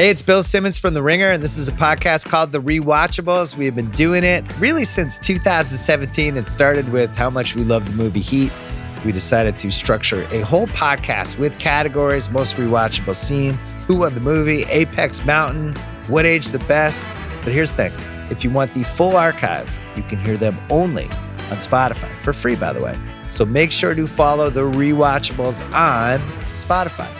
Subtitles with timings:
[0.00, 3.54] Hey, it's Bill Simmons from The Ringer, and this is a podcast called The Rewatchables.
[3.54, 6.38] We have been doing it really since 2017.
[6.38, 8.50] It started with how much we love the movie Heat.
[9.04, 14.22] We decided to structure a whole podcast with categories most rewatchable scene, who won the
[14.22, 15.74] movie, Apex Mountain,
[16.06, 17.06] what age the best.
[17.44, 21.08] But here's the thing if you want the full archive, you can hear them only
[21.50, 22.98] on Spotify for free, by the way.
[23.28, 26.20] So make sure to follow The Rewatchables on
[26.54, 27.19] Spotify.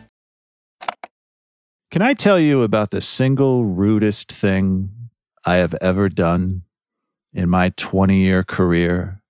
[1.91, 5.09] Can I tell you about the single rudest thing
[5.43, 6.61] I have ever done
[7.33, 9.21] in my 20 year career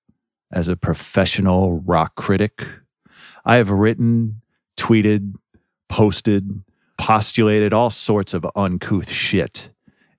[0.52, 2.68] as a professional rock critic?
[3.44, 4.44] I have written,
[4.78, 5.34] tweeted,
[5.90, 6.62] posted,
[7.00, 9.70] postulated all sorts of uncouth shit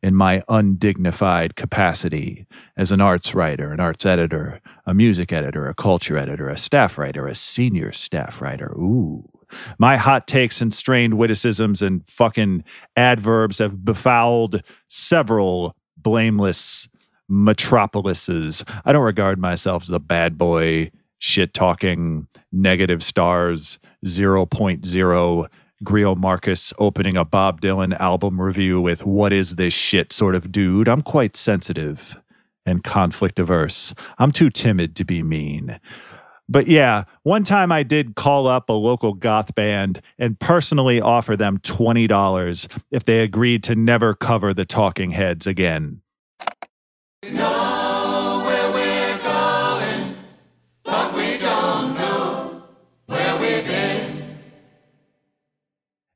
[0.03, 5.75] in my undignified capacity as an arts writer, an arts editor, a music editor, a
[5.75, 8.73] culture editor, a staff writer, a senior staff writer.
[8.73, 9.32] Ooh.
[9.79, 12.65] My hot takes and strained witticisms and fucking
[12.97, 16.89] adverbs have befouled several blameless
[17.29, 18.65] metropolises.
[18.85, 25.47] I don't regard myself as a bad boy, shit talking, negative stars, 0.0
[25.85, 30.53] Greil Marcus opening a Bob Dylan album review with what is this shit sort of
[30.53, 30.89] dude.
[30.89, 32.21] I'm quite sensitive
[32.65, 33.93] and conflict averse.
[34.19, 35.81] I'm too timid to be mean.
[36.53, 41.35] But yeah, one time I did call up a local goth band and personally offer
[41.35, 46.03] them $20 if they agreed to never cover the Talking Heads again.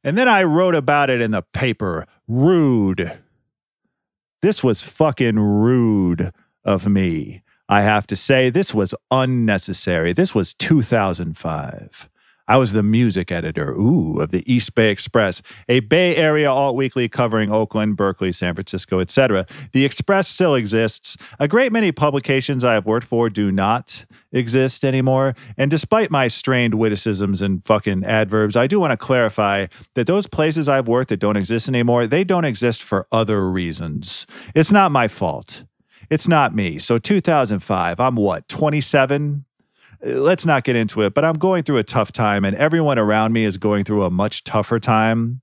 [0.05, 2.07] And then I wrote about it in the paper.
[2.29, 3.19] Rude.
[4.43, 6.31] This was fucking rude
[6.63, 7.43] of me.
[7.69, 10.13] I have to say, this was unnecessary.
[10.13, 12.09] This was 2005.
[12.49, 16.77] I was the music editor, ooh, of the East Bay Express, a Bay Area alt
[16.77, 19.47] weekly covering Oakland, Berkeley, San Francisco, etc.
[19.73, 21.17] The Express still exists.
[21.41, 25.35] A great many publications I have worked for do not exist anymore.
[25.59, 30.29] And despite my strained witticisms and fucking adverbs, I do want to clarify that those
[30.29, 34.25] places I've worked that don't exist anymore, they don't exist for other reasons.
[34.55, 35.65] It's not my fault.
[36.11, 36.79] It's not me.
[36.79, 39.45] So 2005, I'm what, 27?
[40.05, 42.99] Uh, let's not get into it, but I'm going through a tough time and everyone
[42.99, 45.41] around me is going through a much tougher time.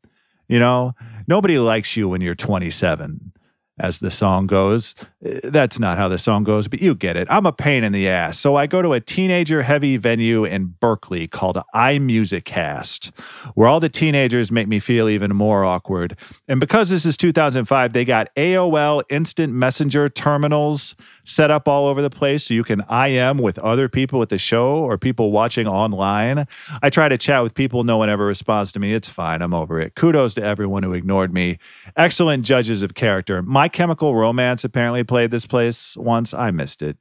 [0.47, 0.94] You know,
[1.28, 3.34] nobody likes you when you're 27
[3.79, 4.94] as the song goes.
[5.23, 7.28] That's not how the song goes, but you get it.
[7.31, 8.38] I'm a pain in the ass.
[8.38, 13.17] So I go to a teenager heavy venue in Berkeley called iMusicCast,
[13.56, 16.17] where all the teenagers make me feel even more awkward.
[16.50, 22.01] And because this is 2005, they got AOL instant messenger terminals set up all over
[22.01, 25.67] the place so you can IM with other people at the show or people watching
[25.67, 26.45] online.
[26.81, 28.94] I try to chat with people, no one ever responds to me.
[28.94, 29.41] It's fine.
[29.41, 29.95] I'm over it.
[29.95, 31.59] Kudos to everyone who ignored me.
[31.95, 33.41] Excellent judges of character.
[33.41, 36.34] My Chemical Romance apparently played this place once.
[36.34, 36.97] I missed it.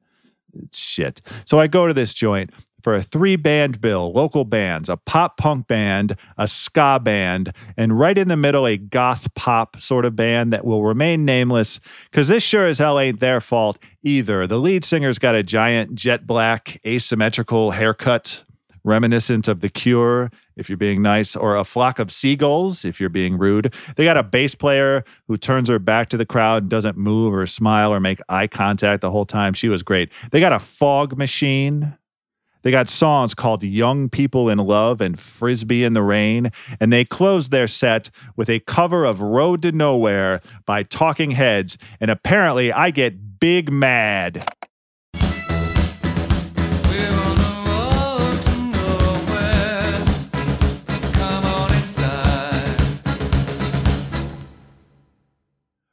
[0.52, 1.22] It's shit.
[1.46, 2.50] So I go to this joint
[2.82, 7.98] for a three band bill, local bands, a pop punk band, a ska band, and
[7.98, 11.80] right in the middle, a goth pop sort of band that will remain nameless
[12.10, 14.46] because this sure as hell ain't their fault either.
[14.46, 18.44] The lead singer's got a giant jet black asymmetrical haircut
[18.84, 23.08] reminiscent of The Cure, if you're being nice, or a flock of seagulls, if you're
[23.08, 23.74] being rude.
[23.96, 27.34] They got a bass player who turns her back to the crowd and doesn't move
[27.34, 29.54] or smile or make eye contact the whole time.
[29.54, 30.10] She was great.
[30.30, 31.96] They got a fog machine.
[32.62, 36.52] They got songs called Young People in Love and Frisbee in the Rain.
[36.78, 41.76] And they closed their set with a cover of Road to Nowhere by Talking Heads.
[42.00, 44.48] And apparently, I get big mad.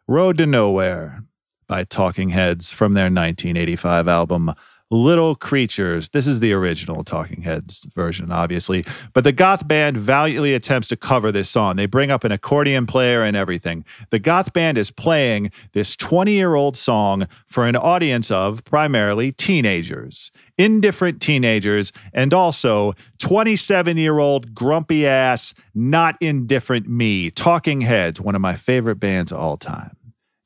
[0.09, 1.23] Road to Nowhere
[1.67, 4.55] by Talking Heads from their 1985 album
[4.91, 6.09] Little Creatures.
[6.09, 8.83] This is the original Talking Heads version, obviously,
[9.13, 11.75] but the goth band valiantly attempts to cover this song.
[11.75, 13.85] They bring up an accordion player and everything.
[14.09, 19.31] The goth band is playing this 20 year old song for an audience of primarily
[19.31, 27.29] teenagers, indifferent teenagers, and also 27 year old grumpy ass, not indifferent me.
[27.29, 29.95] Talking Heads, one of my favorite bands of all time.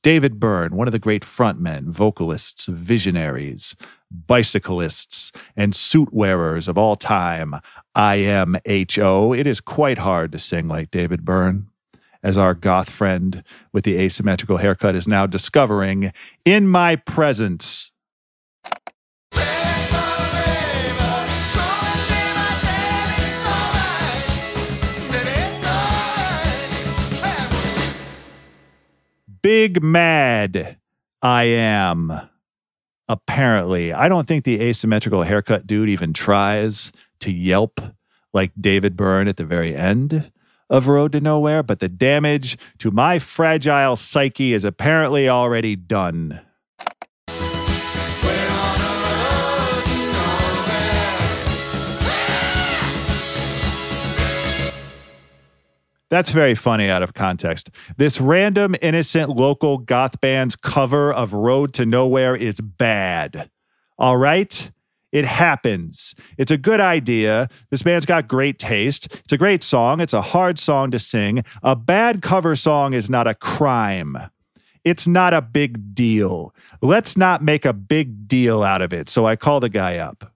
[0.03, 3.73] David Byrne, one of the great frontmen, vocalists, visionaries,
[4.11, 7.55] bicyclists, and suit wearers of all time.
[7.95, 9.39] IMHO.
[9.39, 11.69] It is quite hard to sing like David Byrne,
[12.21, 16.11] as our goth friend with the asymmetrical haircut is now discovering
[16.43, 17.92] in my presence.
[29.43, 30.77] Big mad
[31.21, 32.29] I am.
[33.09, 37.81] Apparently, I don't think the asymmetrical haircut dude even tries to yelp
[38.33, 40.31] like David Byrne at the very end
[40.69, 46.39] of Road to Nowhere, but the damage to my fragile psyche is apparently already done.
[56.13, 57.71] That's very funny out of context.
[57.97, 63.49] This random, innocent local goth band's cover of Road to Nowhere is bad.
[63.97, 64.69] All right?
[65.11, 66.13] It happens.
[66.37, 67.49] It's a good idea.
[67.71, 69.07] This band's got great taste.
[69.23, 69.99] It's a great song.
[70.01, 71.43] It's a hard song to sing.
[71.63, 74.15] A bad cover song is not a crime.
[74.83, 76.53] It's not a big deal.
[76.79, 79.09] Let's not make a big deal out of it.
[79.09, 80.31] So I call the guy up,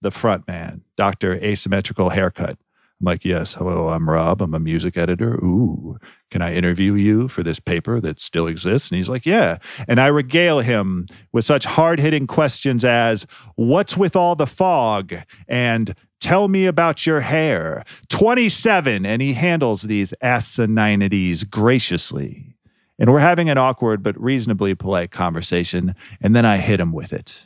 [0.00, 1.34] the front man, Dr.
[1.42, 2.56] Asymmetrical Haircut.
[3.00, 4.40] I'm like, yes, hello, I'm Rob.
[4.40, 5.34] I'm a music editor.
[5.34, 5.98] Ooh,
[6.30, 8.90] can I interview you for this paper that still exists?
[8.90, 9.58] And he's like, yeah.
[9.86, 13.26] And I regale him with such hard hitting questions as,
[13.56, 15.14] what's with all the fog?
[15.46, 17.84] And tell me about your hair.
[18.08, 19.04] 27.
[19.04, 22.56] And he handles these asininities graciously.
[22.98, 25.94] And we're having an awkward but reasonably polite conversation.
[26.22, 27.42] And then I hit him with it.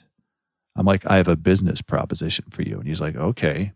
[0.77, 2.79] I'm like, I have a business proposition for you.
[2.79, 3.73] And he's like, okay.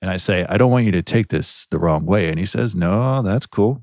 [0.00, 2.28] And I say, I don't want you to take this the wrong way.
[2.28, 3.82] And he says, No, that's cool.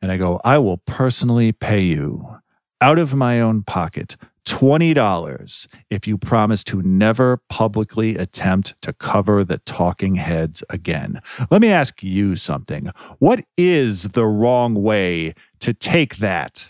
[0.00, 2.38] And I go, I will personally pay you
[2.80, 4.16] out of my own pocket
[4.46, 11.20] $20 if you promise to never publicly attempt to cover the talking heads again.
[11.50, 12.90] Let me ask you something.
[13.18, 16.66] What is the wrong way to take that?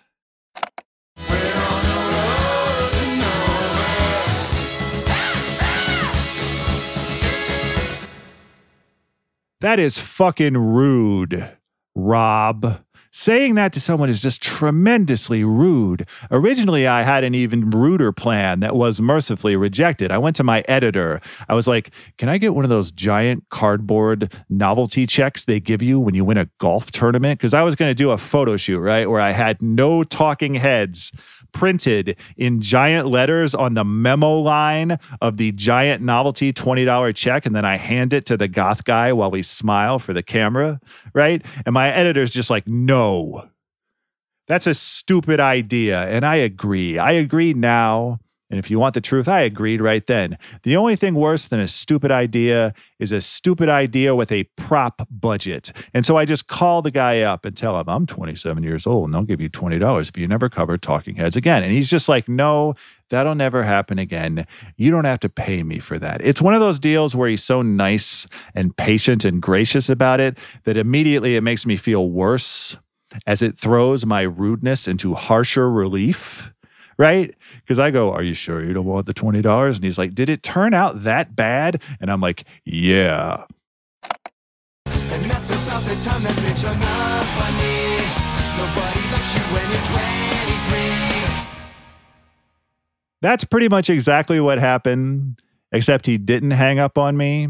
[9.64, 11.56] That is fucking rude,
[11.94, 12.82] Rob.
[13.11, 16.06] Saying that to someone is just tremendously rude.
[16.31, 20.12] Originally, I had an even ruder plan that was mercifully rejected.
[20.12, 21.19] I went to my editor.
[21.49, 25.81] I was like, Can I get one of those giant cardboard novelty checks they give
[25.81, 27.38] you when you win a golf tournament?
[27.38, 29.08] Because I was going to do a photo shoot, right?
[29.08, 31.11] Where I had no talking heads
[31.55, 37.47] printed in giant letters on the memo line of the giant novelty $20 check.
[37.47, 40.81] And then I hand it to the goth guy while we smile for the camera,
[41.15, 41.43] right?
[41.64, 43.49] And my editor's just like, No.
[44.47, 46.02] That's a stupid idea.
[46.02, 46.99] And I agree.
[46.99, 48.19] I agree now.
[48.54, 50.38] And if you want the truth, I agreed right then.
[50.62, 55.08] The only thing worse than a stupid idea is a stupid idea with a prop
[55.11, 55.73] budget.
[55.92, 59.08] And so I just call the guy up and tell him, I'm 27 years old
[59.08, 61.64] and I'll give you $20 if you never cover Talking Heads again.
[61.64, 62.75] And he's just like, no,
[63.11, 64.46] that'll never happen again.
[64.76, 66.25] You don't have to pay me for that.
[66.25, 70.38] It's one of those deals where he's so nice and patient and gracious about it
[70.62, 72.78] that immediately it makes me feel worse
[73.26, 76.52] as it throws my rudeness into harsher relief,
[76.99, 77.35] right?
[77.61, 79.75] Because I go, Are you sure you don't want the $20?
[79.75, 81.83] And he's like, Did it turn out that bad?
[82.01, 83.45] And I'm like, Yeah.
[84.87, 87.97] And that's about the time that bitch hung up on me.
[88.59, 91.35] Nobody likes you when you're 23.
[93.21, 95.41] That's pretty much exactly what happened,
[95.73, 97.49] except he didn't hang up on me.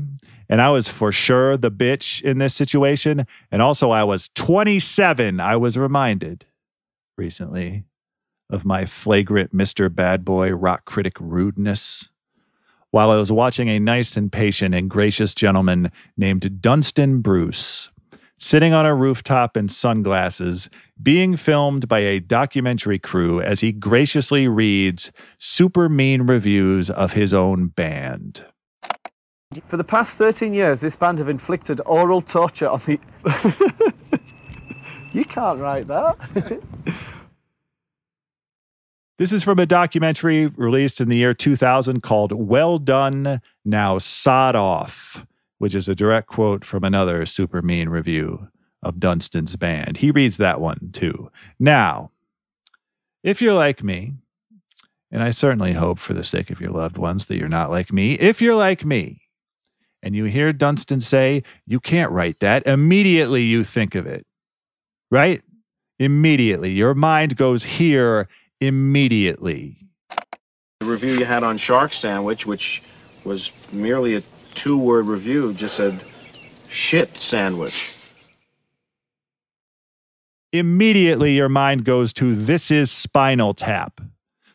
[0.48, 3.26] And I was for sure the bitch in this situation.
[3.50, 5.40] And also, I was 27.
[5.40, 6.46] I was reminded
[7.16, 7.84] recently
[8.50, 9.94] of my flagrant Mr.
[9.94, 12.10] Bad Boy rock critic rudeness
[12.90, 17.90] while I was watching a nice and patient and gracious gentleman named Dunstan Bruce
[18.38, 20.68] sitting on a rooftop in sunglasses,
[21.02, 27.32] being filmed by a documentary crew as he graciously reads super mean reviews of his
[27.32, 28.44] own band.
[29.68, 33.00] For the past 13 years, this band have inflicted oral torture on the.
[35.14, 36.60] You can't write that.
[39.16, 44.56] This is from a documentary released in the year 2000 called Well Done, Now Sod
[44.56, 45.24] Off,
[45.58, 48.48] which is a direct quote from another super mean review
[48.82, 49.98] of Dunstan's band.
[49.98, 51.30] He reads that one too.
[51.60, 52.10] Now,
[53.22, 54.14] if you're like me,
[55.12, 57.92] and I certainly hope for the sake of your loved ones that you're not like
[57.92, 59.22] me, if you're like me,
[60.02, 64.26] and you hear Dunstan say, you can't write that, immediately you think of it,
[65.08, 65.40] right?
[66.00, 66.72] Immediately.
[66.72, 68.28] Your mind goes here
[68.66, 69.76] immediately.
[70.80, 72.82] The review you had on Shark Sandwich, which
[73.24, 74.22] was merely a
[74.54, 76.02] two word review, just said
[76.68, 77.92] shit sandwich.
[80.52, 84.00] Immediately, your mind goes to This is Spinal Tap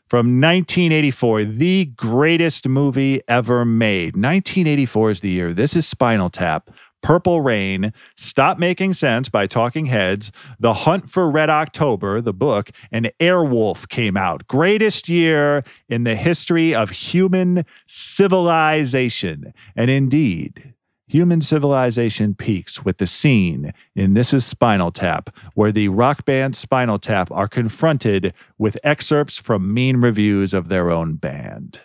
[0.09, 4.15] from 1984, the greatest movie ever made.
[4.15, 5.53] 1984 is the year.
[5.53, 11.29] This is Spinal Tap Purple Rain, Stop Making Sense by Talking Heads, The Hunt for
[11.29, 14.47] Red October, the book, and Airwolf came out.
[14.47, 19.53] Greatest year in the history of human civilization.
[19.75, 20.73] And indeed,
[21.07, 26.55] human civilization peaks with the scene in This is Spinal Tap, where the rock band
[26.55, 31.79] Spinal Tap are confronted with excerpts from mean reviews of their own band.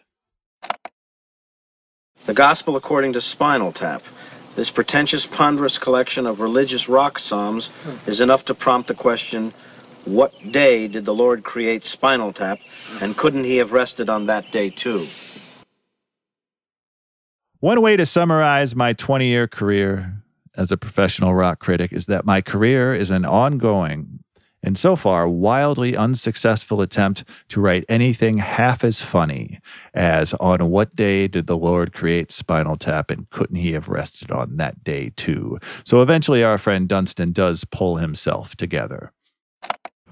[2.26, 4.02] The Gospel according to Spinal Tap.
[4.56, 8.10] This pretentious, ponderous collection of religious rock psalms hmm.
[8.10, 9.52] is enough to prompt the question
[10.04, 12.58] what day did the Lord create Spinal Tap,
[13.00, 15.06] and couldn't he have rested on that day too?
[17.60, 20.22] One way to summarize my 20 year career
[20.56, 24.23] as a professional rock critic is that my career is an ongoing
[24.64, 29.60] and so far wildly unsuccessful attempt to write anything half as funny
[29.92, 34.30] as On What Day Did the Lord Create Spinal Tap and Couldn't He Have Rested
[34.30, 35.58] on That Day Too?
[35.84, 39.12] So eventually, our friend Dunstan does pull himself together.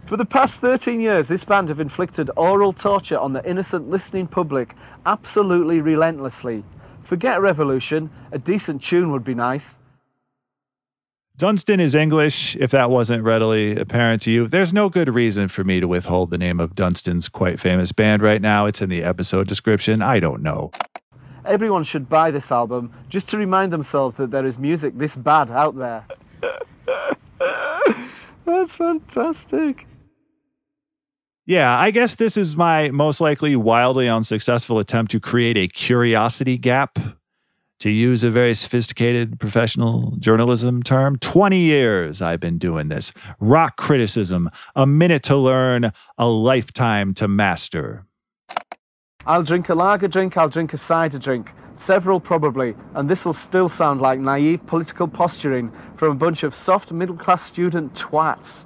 [0.07, 4.27] For the past 13 years, this band have inflicted oral torture on the innocent listening
[4.27, 4.75] public
[5.07, 6.63] absolutely relentlessly.
[7.05, 9.77] Forget revolution, a decent tune would be nice.
[11.43, 14.47] Dunstan is English, if that wasn't readily apparent to you.
[14.47, 18.23] There's no good reason for me to withhold the name of Dunstan's quite famous band
[18.23, 18.67] right now.
[18.67, 20.03] It's in the episode description.
[20.03, 20.71] I don't know.
[21.45, 25.51] Everyone should buy this album just to remind themselves that there is music this bad
[25.51, 26.07] out there.
[28.45, 29.89] That's fantastic.
[31.45, 36.57] Yeah, I guess this is my most likely wildly unsuccessful attempt to create a curiosity
[36.57, 37.01] gap
[37.83, 43.13] to use a very sophisticated professional journalism term, 20 years I've been doing this.
[43.41, 48.07] Rock criticism, a minute to learn, a lifetime to master.
[49.27, 51.53] I'll drink a lager drink, I'll drink a cider drink.
[51.75, 56.93] Several probably, and this'll still sound like naive political posturing from a bunch of soft
[56.93, 58.65] middle class student twats.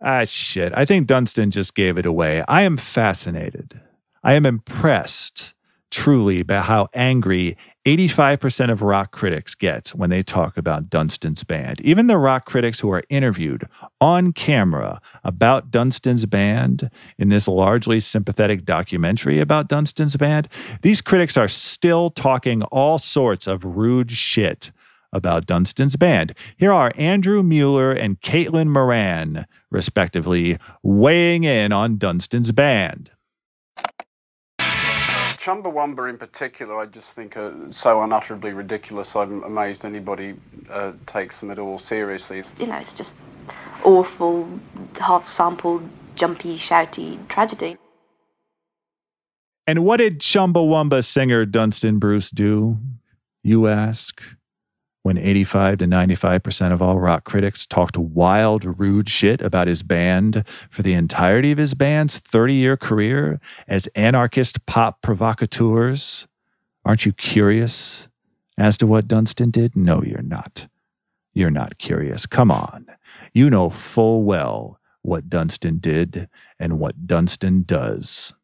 [0.00, 0.72] Ah, shit.
[0.76, 2.42] I think Dunstan just gave it away.
[2.48, 3.80] I am fascinated.
[4.24, 5.54] I am impressed
[5.92, 7.56] truly by how angry
[7.86, 11.80] 85% of rock critics get when they talk about Dunstan's band.
[11.82, 13.68] Even the rock critics who are interviewed
[14.00, 20.48] on camera about Dunstan's band in this largely sympathetic documentary about Dunstan's band,
[20.80, 24.72] these critics are still talking all sorts of rude shit
[25.12, 26.34] about Dunstan's band.
[26.56, 33.10] Here are Andrew Mueller and Caitlin Moran, respectively, weighing in on Dunstan's band.
[35.42, 39.16] Chumbawamba in particular, I just think are so unutterably ridiculous.
[39.16, 40.34] I'm amazed anybody
[40.70, 42.42] uh, takes them at all seriously.
[42.58, 43.12] You know, it's just
[43.82, 44.48] awful,
[45.00, 47.76] half sampled, jumpy, shouty tragedy.
[49.66, 52.78] And what did Chumbawamba singer Dunstan Bruce do,
[53.42, 54.22] you ask?
[55.02, 60.44] When 85 to 95% of all rock critics talked wild, rude shit about his band
[60.70, 66.28] for the entirety of his band's 30 year career as anarchist pop provocateurs.
[66.84, 68.08] Aren't you curious
[68.56, 69.76] as to what Dunstan did?
[69.76, 70.68] No, you're not.
[71.34, 72.26] You're not curious.
[72.26, 72.86] Come on.
[73.32, 76.28] You know full well what Dunstan did
[76.58, 78.34] and what Dunstan does.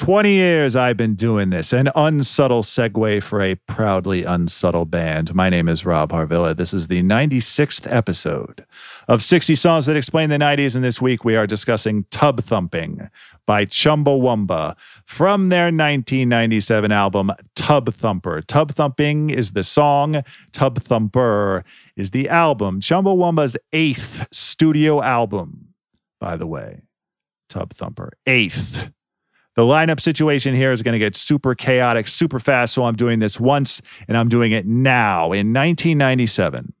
[0.00, 5.34] 20 years I've been doing this, an unsubtle segue for a proudly unsubtle band.
[5.34, 6.56] My name is Rob Harvilla.
[6.56, 8.64] This is the 96th episode
[9.08, 13.10] of 60 Songs That Explain the 90s, and this week we are discussing Tub Thumping
[13.44, 18.40] by Chumbawamba from their 1997 album Tub Thumper.
[18.40, 21.62] Tub Thumping is the song, Tub Thumper
[21.94, 25.74] is the album, Chumbawamba's eighth studio album,
[26.18, 26.80] by the way.
[27.50, 28.90] Tub Thumper, eighth.
[29.56, 32.74] The lineup situation here is going to get super chaotic, super fast.
[32.74, 36.72] So I'm doing this once and I'm doing it now in 1997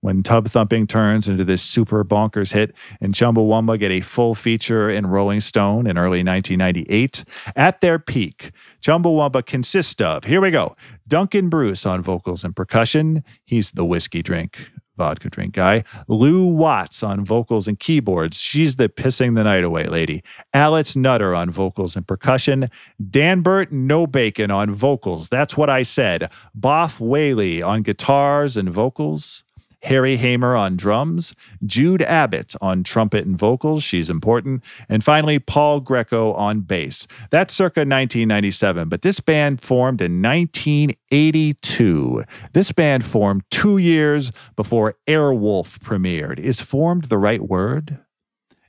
[0.00, 4.90] when Tub Thumping turns into this super bonkers hit and Chumbawamba get a full feature
[4.90, 7.24] in Rolling Stone in early 1998.
[7.56, 8.52] At their peak,
[8.82, 10.76] Chumbawamba consists of, here we go,
[11.08, 13.24] Dunstan Bruce on vocals and percussion.
[13.46, 15.84] He's the whiskey drink vodka drink guy.
[16.08, 18.38] Lou Watts on vocals and keyboards.
[18.40, 20.22] She's the pissing the night away lady.
[20.52, 22.70] Alex Nutter on vocals and percussion.
[23.10, 25.28] Danbert No Bacon on vocals.
[25.28, 26.30] That's what I said.
[26.58, 29.44] Boff Whaley on guitars and vocals.
[29.84, 35.80] Harry Hamer on drums, Jude Abbott on trumpet and vocals, she's important, and finally Paul
[35.80, 37.06] Greco on bass.
[37.30, 42.24] That's circa 1997, but this band formed in 1982.
[42.52, 46.38] This band formed two years before Airwolf premiered.
[46.38, 47.98] Is formed the right word?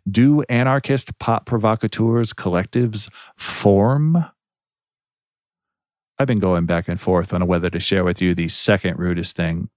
[0.10, 4.26] Do anarchist pop provocateurs collectives form?
[6.20, 9.36] I've been going back and forth on whether to share with you the second rudest
[9.36, 9.70] thing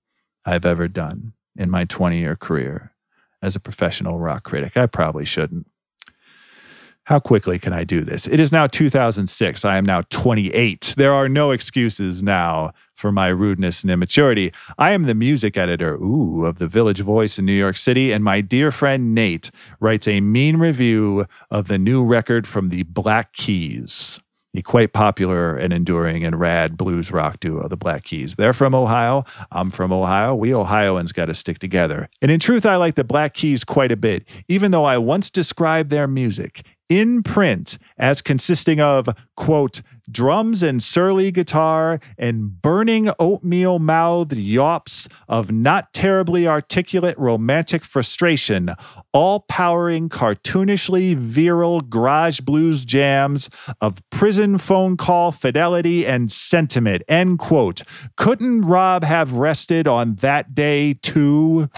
[0.49, 2.95] I've ever done in my 20 year career
[3.43, 4.79] as a professional rock critic.
[4.79, 5.67] I probably shouldn't.
[7.05, 8.27] How quickly can I do this?
[8.27, 9.65] It is now 2006.
[9.65, 10.95] I am now 28.
[10.97, 14.53] There are no excuses now for my rudeness and immaturity.
[14.79, 18.25] I am the music editor, ooh, of the Village Voice in New York City, and
[18.25, 19.51] my dear friend Nate
[19.81, 24.21] writes a mean review of the new record from the Black Keys
[24.63, 28.37] quite popular and enduring and rad blues rock duo, the Black Keys.
[28.37, 29.25] They're from Ohio.
[29.51, 30.35] I'm from Ohio.
[30.35, 32.09] We Ohioans got to stick together.
[32.21, 35.31] And in truth, I like the Black Keys quite a bit, even though I once
[35.31, 43.11] described their music in print as consisting of, quote, drums and surly guitar and burning
[43.19, 48.75] oatmeal mouthed yawps of not terribly articulate romantic frustration,
[49.13, 53.49] all powering cartoonishly virile garage blues jams
[53.81, 57.83] of prison phone call fidelity and sentiment, end quote.
[58.17, 61.69] Couldn't Rob have rested on that day too?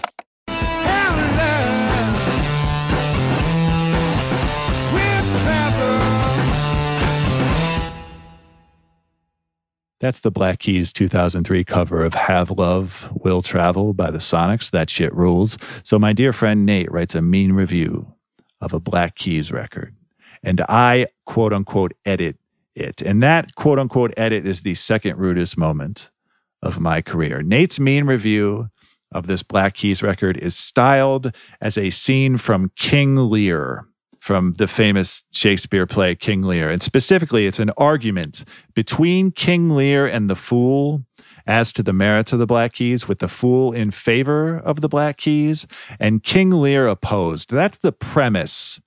[10.01, 14.71] That's the Black Keys 2003 cover of Have Love, Will Travel by the Sonics.
[14.71, 15.59] That shit rules.
[15.83, 18.15] So, my dear friend Nate writes a mean review
[18.63, 19.95] of a Black Keys record,
[20.43, 22.39] and I quote unquote edit
[22.75, 23.03] it.
[23.03, 26.09] And that quote unquote edit is the second rudest moment
[26.63, 27.43] of my career.
[27.43, 28.71] Nate's mean review
[29.13, 33.87] of this Black Keys record is styled as a scene from King Lear
[34.21, 36.71] from the famous Shakespeare play King Lear.
[36.71, 41.03] And specifically, it's an argument between King Lear and the fool
[41.47, 44.89] as to the merits of the Black Keys, with the fool in favor of the
[44.89, 45.67] Black Keys
[45.99, 47.51] and King Lear opposed.
[47.51, 48.79] That's the premise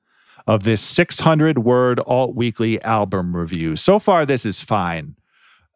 [0.45, 3.75] of this 600 word alt weekly album review.
[3.75, 5.15] So far, this is fine.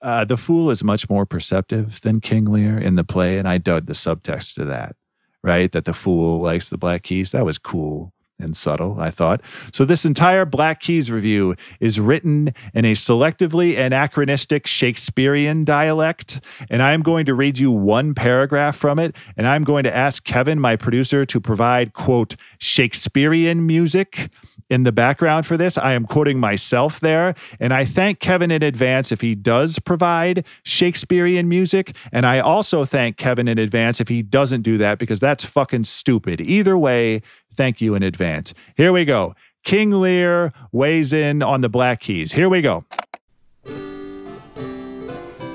[0.03, 3.57] Uh, the fool is much more perceptive than King Lear in the play, and I
[3.57, 4.95] dug the subtext to that,
[5.41, 5.71] right?
[5.71, 7.31] That the fool likes the Black Keys.
[7.31, 9.41] That was cool and subtle, I thought.
[9.71, 16.39] So, this entire Black Keys review is written in a selectively anachronistic Shakespearean dialect.
[16.69, 19.15] And I'm going to read you one paragraph from it.
[19.35, 24.29] And I'm going to ask Kevin, my producer, to provide, quote, Shakespearean music
[24.69, 25.77] in the background for this.
[25.77, 27.35] I am quoting myself there.
[27.59, 31.95] And I thank Kevin in advance if he does provide Shakespearean music.
[32.11, 35.85] And I also thank Kevin in advance if he doesn't do that because that's fucking
[35.85, 36.41] stupid.
[36.41, 37.21] Either way,
[37.53, 38.53] thank you in advance.
[38.75, 39.33] Here we go.
[39.63, 42.31] King Lear weighs in on the Black Keys.
[42.31, 42.85] Here we go.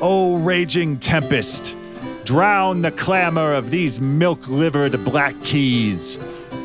[0.04, 1.76] Oh, raging tempest,
[2.24, 6.18] drown the clamor of these milk livered Black Keys.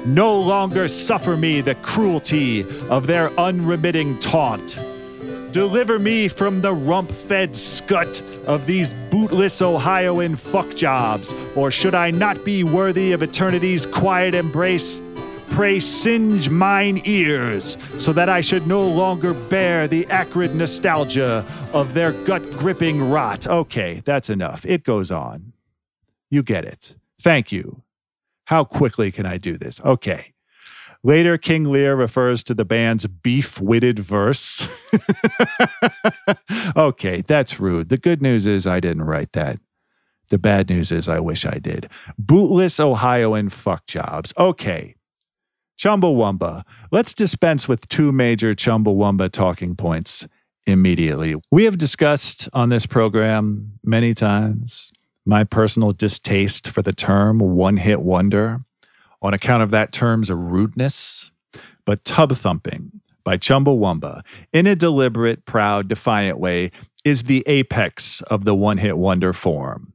[0.08, 4.80] No longer suffer me the cruelty of their unremitting taunt.
[5.52, 11.94] Deliver me from the rump fed scut of these bootless Ohioan fuck jobs, or should
[11.94, 15.04] I not be worthy of eternity's quiet embrace?
[15.50, 21.94] Pray singe mine ears, so that I should no longer bear the acrid nostalgia of
[21.94, 23.46] their gut gripping rot.
[23.46, 24.66] Okay, that's enough.
[24.66, 25.52] It goes on.
[26.30, 26.96] You get it.
[27.20, 27.84] Thank you.
[28.48, 29.82] How quickly can I do this?
[29.82, 30.34] Okay.
[31.04, 34.70] Later, King Lear refers to the band's beef witted verse.
[36.78, 37.90] okay, that's rude.
[37.90, 39.60] The good news is I didn't write that.
[40.30, 41.92] The bad news is I wish I did.
[42.18, 44.34] Bootless Ohioan fuck jobs.
[44.38, 44.96] Okay.
[45.78, 46.64] Chumbawamba.
[46.90, 50.26] Let's dispense with two major Chumbawamba talking points
[50.66, 51.36] immediately.
[51.52, 54.94] We have discussed on this program many times
[55.28, 58.62] my personal distaste for the term one hit wonder
[59.22, 61.32] on account of that term's rudeness.
[61.86, 64.22] But Tub Thumping by Chumbawamba,
[64.54, 66.72] in a deliberate, proud, defiant way,
[67.04, 69.94] is the apex of the one hit wonder form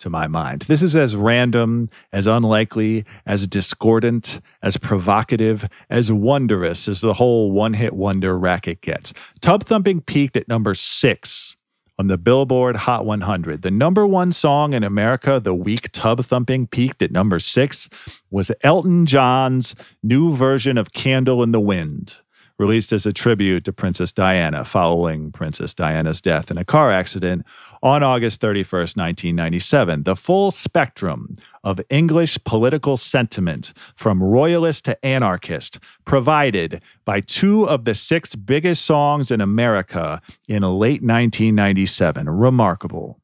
[0.00, 0.62] to my mind.
[0.62, 7.52] This is as random, as unlikely, as discordant, as provocative, as wondrous as the whole
[7.52, 9.14] one hit wonder racket gets.
[9.40, 11.56] Tub Thumping peaked at number six
[11.98, 13.62] on the Billboard Hot 100.
[13.62, 17.88] The number one song in America the week Tub Thumping peaked at number six
[18.30, 22.16] was Elton John's new version of Candle in the Wind
[22.64, 27.44] released as a tribute to Princess Diana following Princess Diana's death in a car accident
[27.82, 30.04] on August 31st, 1997.
[30.04, 37.84] The full spectrum of English political sentiment from royalist to anarchist provided by two of
[37.84, 42.30] the six biggest songs in America in late 1997.
[42.30, 43.20] Remarkable.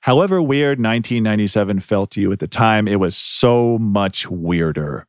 [0.00, 5.06] However weird 1997 felt to you at the time, it was so much weirder.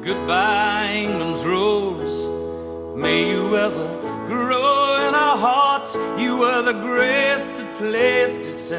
[0.00, 1.63] Goodbye, England's rose.
[3.04, 3.86] May you ever
[4.26, 5.94] grow in our hearts.
[6.18, 8.72] You were the grace that placed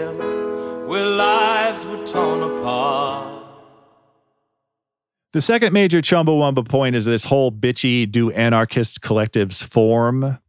[0.88, 3.46] where lives were torn apart.
[5.34, 10.40] The second major Chumbawamba point is this whole bitchy do anarchist collectives form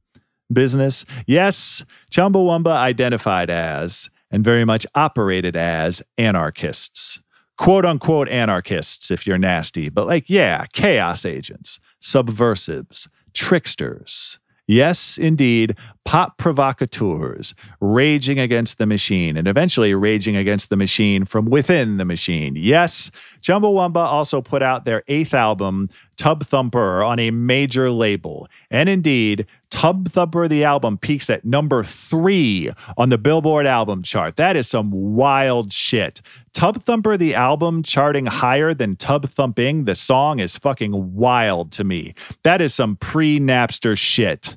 [0.51, 1.05] business.
[1.27, 7.21] Yes, Chumbawamba identified as and very much operated as anarchists.
[7.59, 14.39] Quote unquote anarchists, if you're nasty, but like, yeah, chaos agents, subversives, tricksters.
[14.69, 21.45] Yes, indeed, pop provocateurs raging against the machine and eventually raging against the machine from
[21.45, 22.55] within the machine.
[22.57, 28.49] Yes, Jumbo Chumbawamba also put out their eighth album, Tub Thumper, on a major label.
[28.71, 34.37] And indeed, Tub Thumper, the album, peaks at number three on the Billboard album chart.
[34.37, 36.21] That is some wild shit.
[36.53, 41.85] Tub Thumper, the album, charting higher than Tub Thumping, the song is fucking wild to
[41.85, 42.15] me.
[42.45, 44.57] That is some pre Napster shit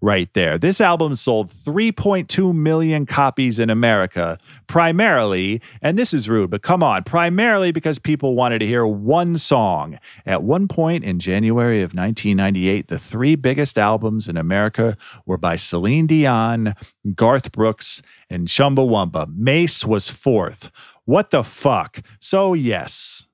[0.00, 0.58] right there.
[0.58, 6.82] This album sold 3.2 million copies in America, primarily, and this is rude, but come
[6.82, 9.98] on, primarily because people wanted to hear one song.
[10.24, 15.56] At one point in January of 1998, the three biggest albums in America were by
[15.56, 16.74] Celine Dion,
[17.14, 19.34] Garth Brooks, and Chumbawamba.
[19.34, 20.70] Mace was fourth.
[21.04, 22.00] What the fuck?
[22.20, 23.26] So, yes,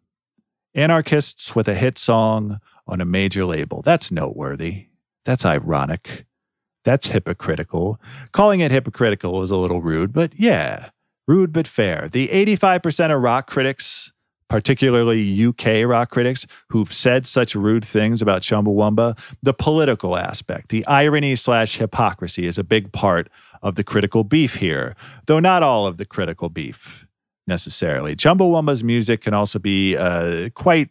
[0.74, 3.82] anarchists with a hit song on a major label.
[3.82, 4.86] That's noteworthy.
[5.24, 6.26] That's ironic.
[6.84, 8.00] That's hypocritical.
[8.32, 10.90] Calling it hypocritical is a little rude, but yeah,
[11.26, 12.08] rude but fair.
[12.08, 14.12] The 85% of rock critics,
[14.48, 20.84] particularly UK rock critics, who've said such rude things about Chumbawamba, the political aspect, the
[20.86, 23.28] irony slash hypocrisy is a big part
[23.62, 27.06] of the critical beef here, though not all of the critical beef
[27.46, 28.16] necessarily.
[28.16, 30.90] Chumbawamba's music can also be uh, quite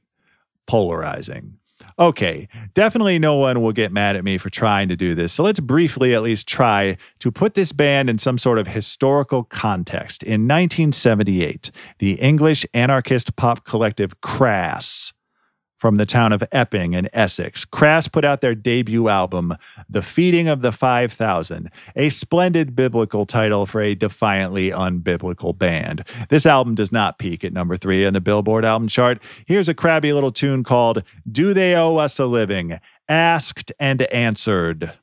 [0.67, 1.58] polarizing.
[2.01, 5.31] Okay, definitely no one will get mad at me for trying to do this.
[5.33, 9.43] So let's briefly at least try to put this band in some sort of historical
[9.43, 10.23] context.
[10.23, 15.13] In 1978, the English anarchist pop collective Crass
[15.82, 17.65] from the town of Epping in Essex.
[17.65, 19.56] Crass put out their debut album,
[19.89, 26.08] The Feeding of the 5000, a splendid biblical title for a defiantly unbiblical band.
[26.30, 29.24] This album does not peak at number three on the Billboard album chart.
[29.48, 32.80] Here's a crabby little tune called Do They Owe Us a Living?
[33.10, 34.94] Asked and Answered.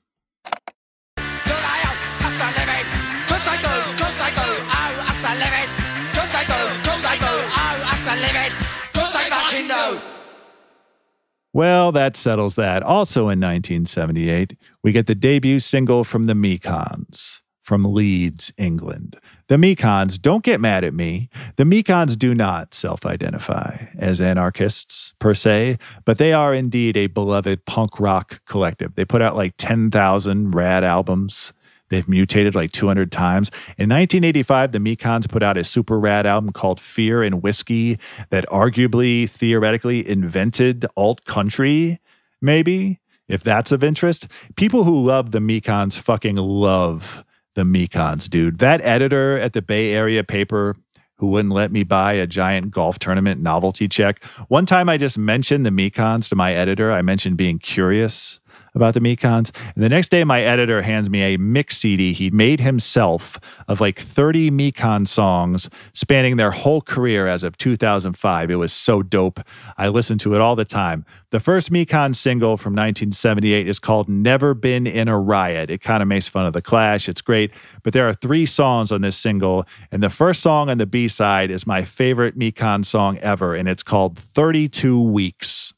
[11.58, 12.84] Well, that settles that.
[12.84, 19.18] Also in 1978, we get the debut single from the Mekons from Leeds, England.
[19.48, 21.28] The Mekons, don't get mad at me.
[21.56, 27.08] The Mekons do not self identify as anarchists per se, but they are indeed a
[27.08, 28.94] beloved punk rock collective.
[28.94, 31.52] They put out like 10,000 rad albums.
[31.88, 33.50] They've mutated like 200 times.
[33.78, 37.98] In 1985, the Mekons put out a super rad album called Fear and Whiskey
[38.30, 42.00] that arguably, theoretically, invented alt country,
[42.40, 44.26] maybe, if that's of interest.
[44.56, 47.24] People who love the Mekons fucking love
[47.54, 48.58] the Mekons, dude.
[48.58, 50.76] That editor at the Bay Area paper
[51.16, 54.22] who wouldn't let me buy a giant golf tournament novelty check.
[54.46, 56.92] One time I just mentioned the Mekons to my editor.
[56.92, 58.37] I mentioned being curious
[58.74, 59.54] about the Mekons.
[59.74, 63.80] And the next day, my editor hands me a mix CD he made himself of
[63.80, 68.50] like 30 Mekon songs spanning their whole career as of 2005.
[68.50, 69.40] It was so dope.
[69.76, 71.04] I listened to it all the time.
[71.30, 75.70] The first Mekon single from 1978 is called Never Been in a Riot.
[75.70, 77.08] It kind of makes fun of the Clash.
[77.08, 77.52] It's great.
[77.82, 79.66] But there are three songs on this single.
[79.92, 83.54] And the first song on the B side is my favorite Mekon song ever.
[83.54, 85.74] And it's called 32 Weeks.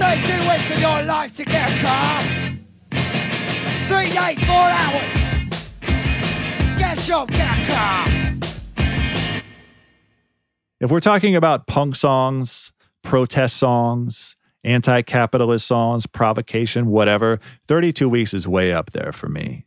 [0.00, 2.22] It takes 32 weeks of your life to get a car.
[3.88, 5.14] Three days, four hours.
[6.78, 8.06] Get get a car.
[10.80, 18.34] If we're talking about punk songs, protest songs, anti capitalist songs, provocation, whatever, 32 Weeks
[18.34, 19.64] is way up there for me.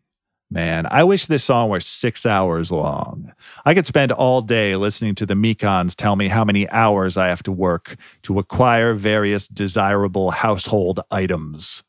[0.54, 3.32] Man, I wish this song were six hours long.
[3.64, 7.30] I could spend all day listening to the Mekons tell me how many hours I
[7.30, 11.84] have to work to acquire various desirable household items.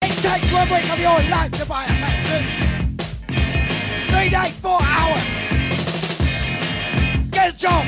[0.00, 2.50] It takes one week of your life to buy a mattress.
[4.10, 5.22] Three days, four hours.
[7.32, 7.84] Get a job.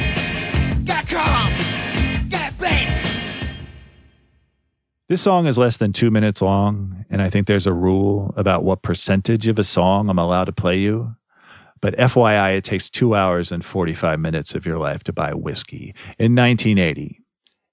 [0.85, 1.68] Get a car.
[5.09, 8.63] This song is less than two minutes long, and I think there's a rule about
[8.63, 11.17] what percentage of a song I'm allowed to play you.
[11.81, 15.95] But FYI, it takes two hours and 45 minutes of your life to buy whiskey.
[16.19, 17.23] In 1980,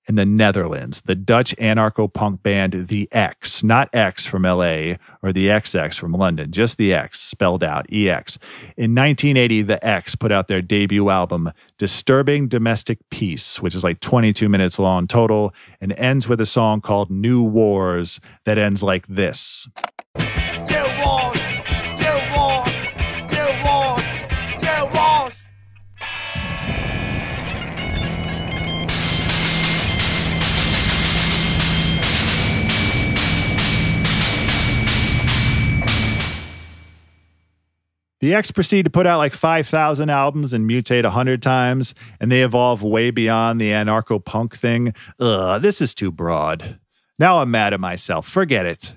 [0.08, 5.34] in the Netherlands, the Dutch anarcho punk band The Ex, not X from LA or
[5.34, 8.38] the XX from London, just The Ex, spelled out EX.
[8.78, 14.00] In 1980, The Ex put out their debut album, Disturbing Domestic Peace, which is like
[14.00, 19.08] 22 minutes long total and ends with a song called New Wars that ends like
[19.08, 19.68] this.
[38.26, 42.42] The Ex proceed to put out like 5,000 albums and mutate 100 times, and they
[42.42, 44.96] evolve way beyond the anarcho punk thing.
[45.20, 46.80] Ugh, this is too broad.
[47.20, 48.28] Now I'm mad at myself.
[48.28, 48.96] Forget it.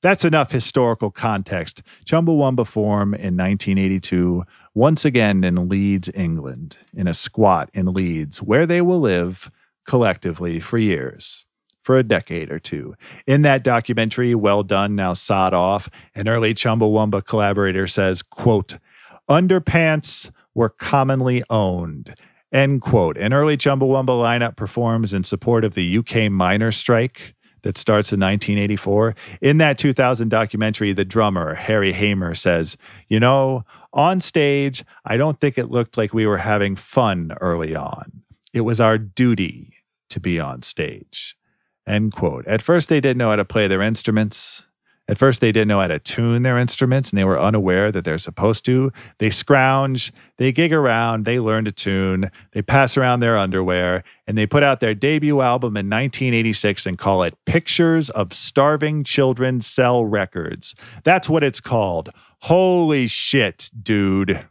[0.00, 1.82] That's enough historical context.
[2.06, 8.64] Chumbawamba form in 1982, once again in Leeds, England, in a squat in Leeds, where
[8.64, 9.50] they will live
[9.86, 11.44] collectively for years,
[11.90, 12.94] for a decade or two.
[13.26, 18.78] In that documentary, well done, now sod off, an early Chumbawamba collaborator says, quote,
[19.28, 22.14] underpants were commonly owned.
[22.52, 23.18] End quote.
[23.18, 28.20] An early Chumbawamba lineup performs in support of the UK miner strike that starts in
[28.20, 29.16] 1984.
[29.40, 32.76] In that 2000 documentary, the drummer, Harry Hamer, says,
[33.08, 37.74] You know, on stage, I don't think it looked like we were having fun early
[37.74, 38.22] on.
[38.52, 39.74] It was our duty
[40.10, 41.36] to be on stage.
[41.86, 42.46] End quote.
[42.46, 44.64] At first, they didn't know how to play their instruments.
[45.10, 48.04] At first, they didn't know how to tune their instruments and they were unaware that
[48.04, 48.92] they're supposed to.
[49.18, 54.38] They scrounge, they gig around, they learn to tune, they pass around their underwear, and
[54.38, 59.60] they put out their debut album in 1986 and call it Pictures of Starving Children
[59.62, 60.76] Sell Records.
[61.02, 62.10] That's what it's called.
[62.42, 64.46] Holy shit, dude.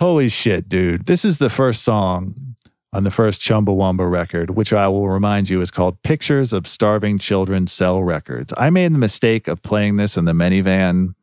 [0.00, 1.06] Holy shit, dude.
[1.06, 2.56] This is the first song
[2.92, 7.18] on the first Chumbawamba record, which I will remind you is called Pictures of Starving
[7.18, 8.52] Children Sell Records.
[8.56, 11.14] I made the mistake of playing this in the minivan,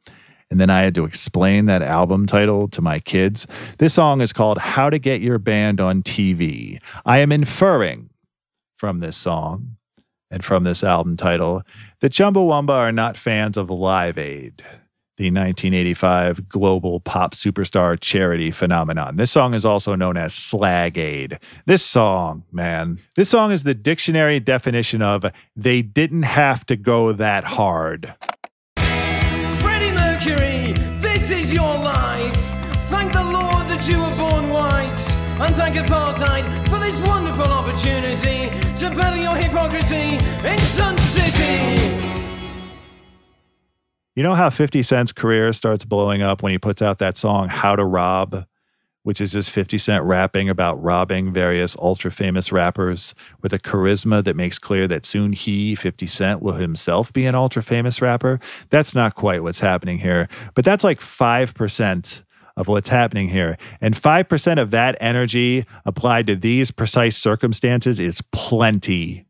[0.50, 3.48] and then I had to explain that album title to my kids.
[3.78, 6.82] This song is called How to Get Your Band on TV.
[7.06, 8.10] I am inferring
[8.76, 9.78] from this song
[10.32, 11.62] and from this album title
[12.00, 14.63] that Chumbawamba are not fans of Live Aid
[15.22, 19.17] the 1985 global pop superstar charity phenomenon.
[19.17, 21.38] This song is also known as Slag Aid.
[21.67, 27.12] This song, man, this song is the dictionary definition of they didn't have to go
[27.12, 28.15] that hard.
[28.78, 32.36] Freddie Mercury, this is your life.
[32.89, 34.88] Thank the Lord that you were born white.
[35.39, 42.02] And thank apartheid for this wonderful opportunity to your hypocrisy in Sun City.
[44.15, 47.48] You know how 50 Cent's career starts blowing up when he puts out that song
[47.48, 48.46] How to Rob,
[49.04, 53.13] which is just 50 Cent rapping about robbing various ultra famous rappers
[53.44, 57.36] with a charisma that makes clear that soon he, 50 Cent, will himself be an
[57.36, 58.39] ultra famous rapper?
[58.70, 62.24] That's not quite what's happening here, but that's like 5%
[62.56, 63.58] of what's happening here.
[63.80, 69.26] And 5% of that energy applied to these precise circumstances is plenty.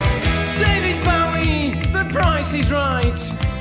[0.00, 3.12] David Bowie, the price is right.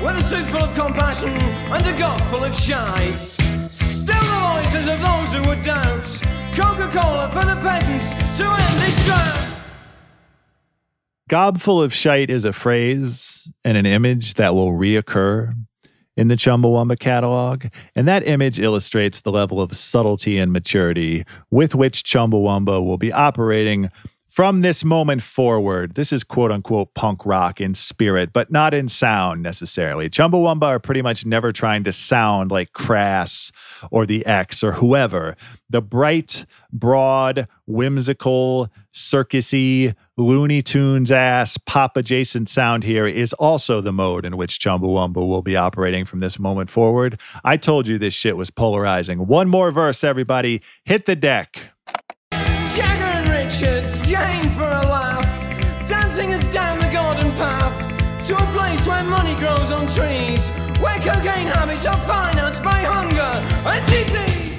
[0.03, 3.13] With a suit full of compassion and a gut full of shite.
[3.71, 6.05] Still the voices of those who would doubt.
[6.55, 9.51] Coca Cola for the peasants to end this drought.
[11.29, 15.53] Gobful of shite is a phrase and an image that will reoccur
[16.21, 21.73] in the Chumbawamba catalog, and that image illustrates the level of subtlety and maturity with
[21.73, 23.89] which Chumbawamba will be operating
[24.31, 25.95] from this moment forward.
[25.95, 30.09] This is quote unquote punk rock in spirit, but not in sound necessarily.
[30.09, 33.51] Chumbawamba are pretty much never trying to sound like Crass
[33.91, 35.35] or the Ex or whoever.
[35.69, 43.91] The bright, broad, whimsical, circusy, Looney Tunes ass, pop adjacent sound here is also the
[43.91, 47.19] mode in which Chumbawamba will be operating from this moment forward.
[47.43, 49.27] I told you this shit was polarizing.
[49.27, 50.61] One more verse, everybody.
[50.85, 51.73] Hit the deck.
[52.31, 53.10] Jagger
[56.53, 61.85] down the garden path to a place where money grows on trees, where cocaine habits
[61.85, 63.21] are financed by hunger
[63.67, 64.55] and disease.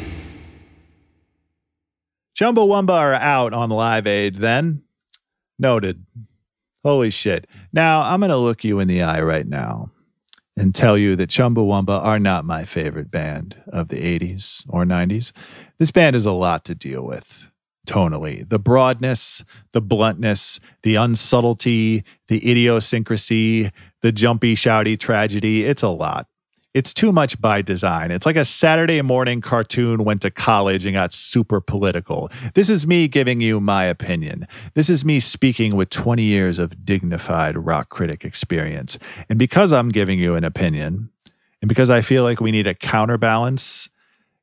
[2.37, 4.83] Chumbawamba are out on Live Aid then.
[5.59, 6.05] Noted.
[6.83, 7.46] Holy shit.
[7.72, 9.92] Now, I'm going to look you in the eye right now
[10.57, 15.31] and tell you that Chumbawamba are not my favorite band of the 80s or 90s.
[15.79, 17.52] This band is a lot to deal with
[17.87, 18.49] tonally.
[18.49, 25.64] The broadness, the bluntness, the unsubtlety, the idiosyncrasy, the jumpy, shouty tragedy.
[25.64, 26.27] It's a lot.
[26.75, 28.11] It's too much by design.
[28.11, 32.31] It's like a Saturday morning cartoon went to college and got super political.
[32.55, 34.49] This is me giving you my opinion.
[34.73, 38.99] This is me speaking with 20 years of dignified rock critic experience.
[39.29, 41.11] And because I'm giving you an opinion,
[41.61, 43.90] and because I feel like we need a counterbalance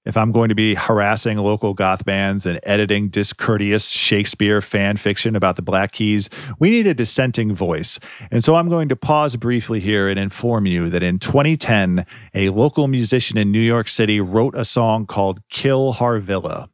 [0.10, 5.36] if I'm going to be harassing local goth bands and editing discourteous Shakespeare fan fiction
[5.36, 8.00] about the Black Keys, we need a dissenting voice.
[8.32, 12.50] And so I'm going to pause briefly here and inform you that in 2010, a
[12.50, 16.70] local musician in New York City wrote a song called Kill Harvilla.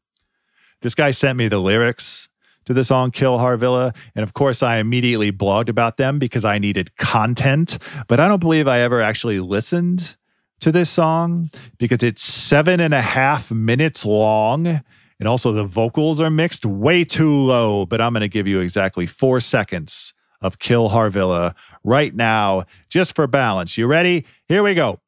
[0.82, 2.30] This guy sent me the lyrics
[2.64, 3.94] to the song Kill Harvilla.
[4.16, 8.40] And of course, I immediately blogged about them because I needed content, but I don't
[8.40, 10.16] believe I ever actually listened
[10.66, 14.66] to this song because it's seven and a half minutes long.
[15.20, 18.62] And also, the vocals are mixed way too low, but I'm going to give you
[18.62, 23.78] exactly four seconds of Kill Harvilla right now, just for balance.
[23.78, 24.26] You ready?
[24.48, 25.00] Here we go.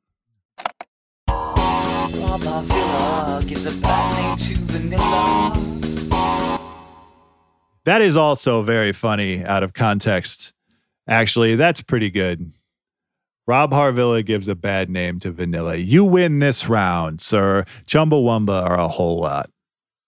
[7.85, 10.53] That is also very funny out of context.
[11.07, 12.53] Actually, that's pretty good.
[13.47, 15.77] Rob Harvilla gives a bad name to Vanilla.
[15.77, 17.63] You win this round, sir.
[17.85, 19.49] Chumbawamba are a whole lot,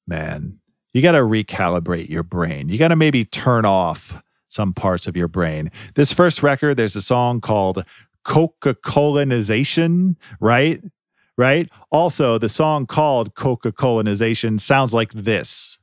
[0.05, 0.59] man.
[0.91, 2.67] You got to recalibrate your brain.
[2.67, 5.71] You got to maybe turn off some parts of your brain.
[5.95, 7.85] This first record, there's a song called
[8.25, 10.83] Coca Colonization, right?
[11.37, 11.69] Right?
[11.91, 15.78] Also, the song called Coca Colonization sounds like this.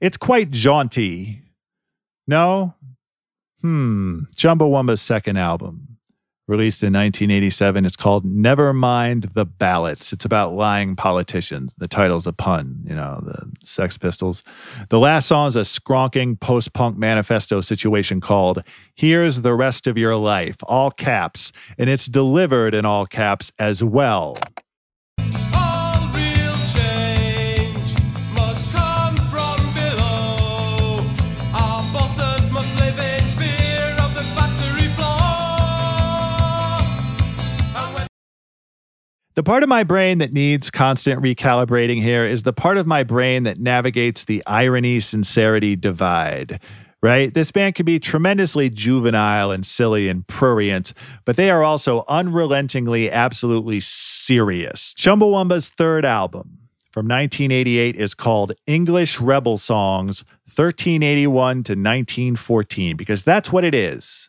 [0.00, 1.42] It's quite jaunty.
[2.26, 2.74] No?
[3.62, 4.20] Hmm.
[4.36, 5.98] Chumbawamba's second album,
[6.46, 7.84] released in 1987.
[7.84, 10.12] It's called Never Mind the Ballots.
[10.12, 11.74] It's about lying politicians.
[11.78, 14.44] The title's a pun, you know, the Sex Pistols.
[14.88, 18.62] The last song is a skronking post punk manifesto situation called
[18.94, 23.82] Here's the Rest of Your Life, all caps, and it's delivered in all caps as
[23.82, 24.36] well.
[25.18, 25.67] All
[39.38, 43.04] The part of my brain that needs constant recalibrating here is the part of my
[43.04, 46.58] brain that navigates the irony sincerity divide.
[47.00, 47.32] Right?
[47.32, 50.92] This band can be tremendously juvenile and silly and prurient,
[51.24, 54.92] but they are also unrelentingly, absolutely serious.
[54.94, 56.58] Chumbawamba's third album
[56.90, 64.27] from 1988 is called English Rebel Songs 1381 to 1914 because that's what it is.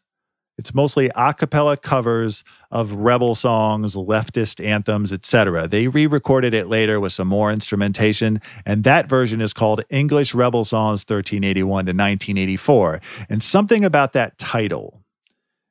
[0.60, 5.70] It's mostly a cappella covers of rebel songs, leftist anthems, etc.
[5.70, 10.66] They re-recorded it later with some more instrumentation, and that version is called English Rebel
[10.66, 13.00] Songs 1381 to 1984.
[13.30, 15.00] And something about that title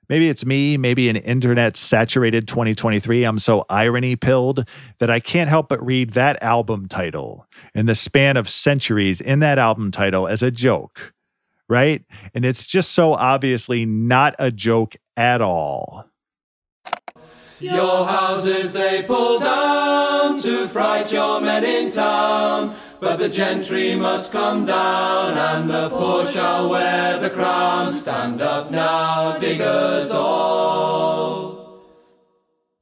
[0.08, 3.24] Maybe it's me, maybe an internet saturated 2023.
[3.24, 4.66] I'm so irony pilled
[5.00, 9.40] that I can't help but read that album title and the span of centuries in
[9.40, 11.12] that album title as a joke,
[11.68, 12.04] right?
[12.34, 16.06] And it's just so obviously not a joke at all.
[17.60, 22.76] Your houses they pull down to fright your men in town.
[23.00, 27.92] But the gentry must come down, and the poor shall wear the crown.
[27.92, 31.17] Stand up now, diggers all.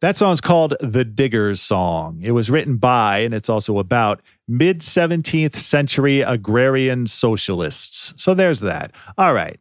[0.07, 2.20] That song's called The Diggers Song.
[2.22, 8.14] It was written by, and it's also about, mid 17th century agrarian socialists.
[8.16, 8.92] So there's that.
[9.18, 9.59] All right.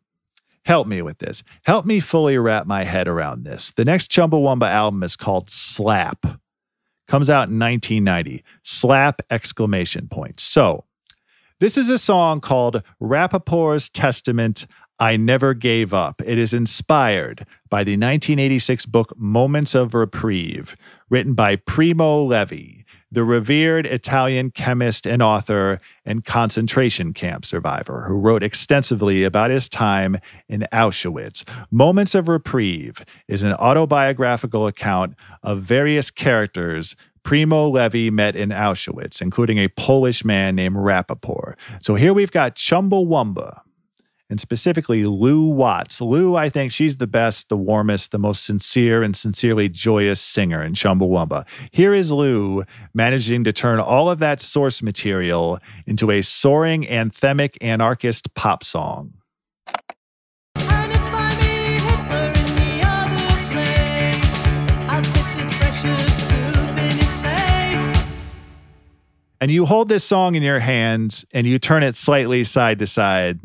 [0.64, 1.42] Help me with this.
[1.64, 3.72] Help me fully wrap my head around this.
[3.72, 6.28] The next Chumbawamba album is called Slap.
[7.08, 8.44] Comes out in 1990.
[8.62, 10.40] Slap exclamation point.
[10.40, 10.84] So,
[11.60, 14.68] this is a song called Rappaport's Testament
[15.00, 16.22] I Never Gave Up.
[16.26, 20.78] It is inspired by the 1986 book Moments of Reprieve,
[21.10, 28.18] written by Primo Levi, the revered Italian chemist and author and concentration camp survivor who
[28.18, 30.18] wrote extensively about his time
[30.48, 31.44] in Auschwitz.
[31.70, 39.22] Moments of Reprieve is an autobiographical account of various characters Primo Levi met in Auschwitz,
[39.22, 41.56] including a Polish man named Rappaport.
[41.82, 43.62] So here we've got Chumbawamba,
[44.30, 46.02] and specifically Lou Watts.
[46.02, 50.64] Lou, I think she's the best, the warmest, the most sincere and sincerely joyous singer
[50.64, 51.48] in Chumbawamba.
[51.72, 52.64] Here is Lou
[52.94, 59.14] managing to turn all of that source material into a soaring anthemic anarchist pop song.
[69.42, 72.88] And you hold this song in your hand and you turn it slightly side to
[72.88, 73.40] side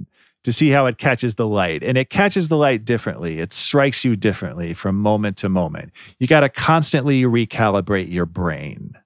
[0.45, 1.83] to see how it catches the light.
[1.83, 3.39] And it catches the light differently.
[3.39, 5.93] It strikes you differently from moment to moment.
[6.19, 8.97] You got to constantly recalibrate your brain.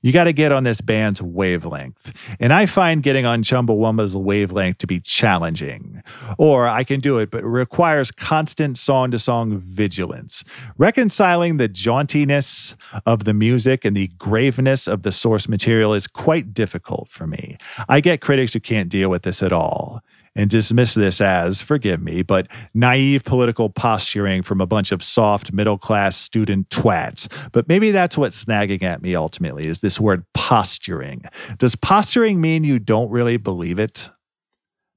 [0.00, 2.12] You got to get on this band's wavelength.
[2.38, 6.02] And I find getting on Chumbawamba's wavelength to be challenging.
[6.38, 10.44] Or I can do it, but it requires constant song to song vigilance.
[10.76, 12.76] Reconciling the jauntiness
[13.06, 17.56] of the music and the graveness of the source material is quite difficult for me.
[17.88, 20.02] I get critics who can't deal with this at all
[20.38, 25.52] and dismiss this as, forgive me, but naive political posturing from a bunch of soft
[25.52, 27.28] middle class student twats.
[27.50, 31.24] But maybe that's what's snagging at me ultimately is this word posturing.
[31.58, 34.10] Does posturing mean you don't really believe it?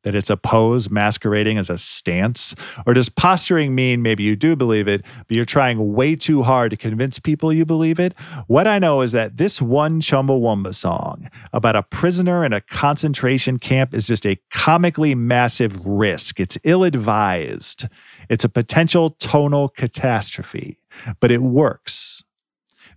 [0.04, 2.56] That it's a pose masquerading as a stance?
[2.86, 6.72] Or does posturing mean maybe you do believe it, but you're trying way too hard
[6.72, 8.14] to convince people you believe it?
[8.48, 13.60] What I know is that this one Chumbawamba song about a prisoner in a concentration
[13.60, 16.40] camp is just a comically massive risk.
[16.40, 17.88] It's ill advised.
[18.30, 20.78] It's a potential tonal catastrophe,
[21.20, 22.24] but it works.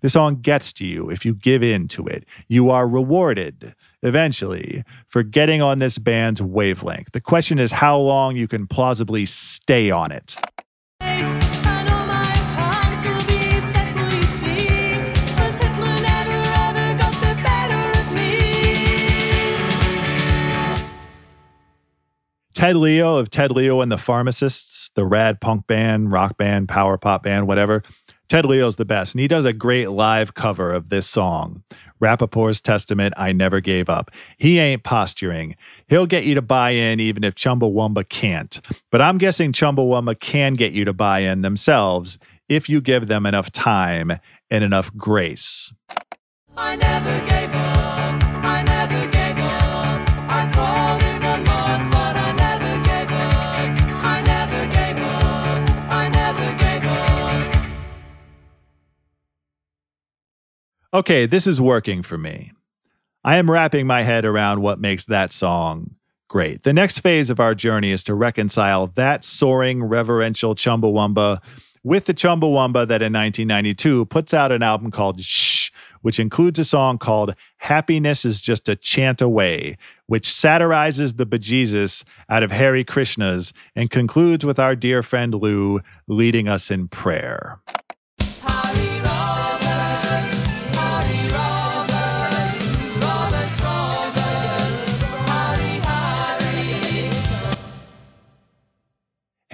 [0.04, 2.26] The song gets to you if you give in to it.
[2.46, 7.12] You are rewarded eventually for getting on this band's wavelength.
[7.12, 10.36] The question is how long you can plausibly stay on it.
[22.52, 26.98] Ted Leo of Ted Leo and the Pharmacists, the rad punk band, rock band, power
[26.98, 27.82] pop band, whatever.
[28.28, 31.62] Ted Leo's the best, and he does a great live cover of this song.
[32.00, 34.10] Rappaport's Testament, I Never Gave Up.
[34.36, 35.56] He ain't posturing.
[35.88, 38.60] He'll get you to buy in even if Chumbawamba can't.
[38.90, 42.18] But I'm guessing Chumbawamba can get you to buy in themselves
[42.48, 44.18] if you give them enough time
[44.50, 45.72] and enough grace.
[46.56, 48.03] I never gave up.
[60.94, 62.52] Okay, this is working for me.
[63.24, 65.96] I am wrapping my head around what makes that song
[66.28, 66.62] great.
[66.62, 71.42] The next phase of our journey is to reconcile that soaring, reverential Chumbawamba
[71.82, 75.72] with the Chumbawamba that in 1992 puts out an album called Shh,
[76.02, 79.76] which includes a song called Happiness is Just a Chant Away,
[80.06, 85.80] which satirizes the bejesus out of Hare Krishnas and concludes with our dear friend Lou
[86.06, 87.58] leading us in prayer.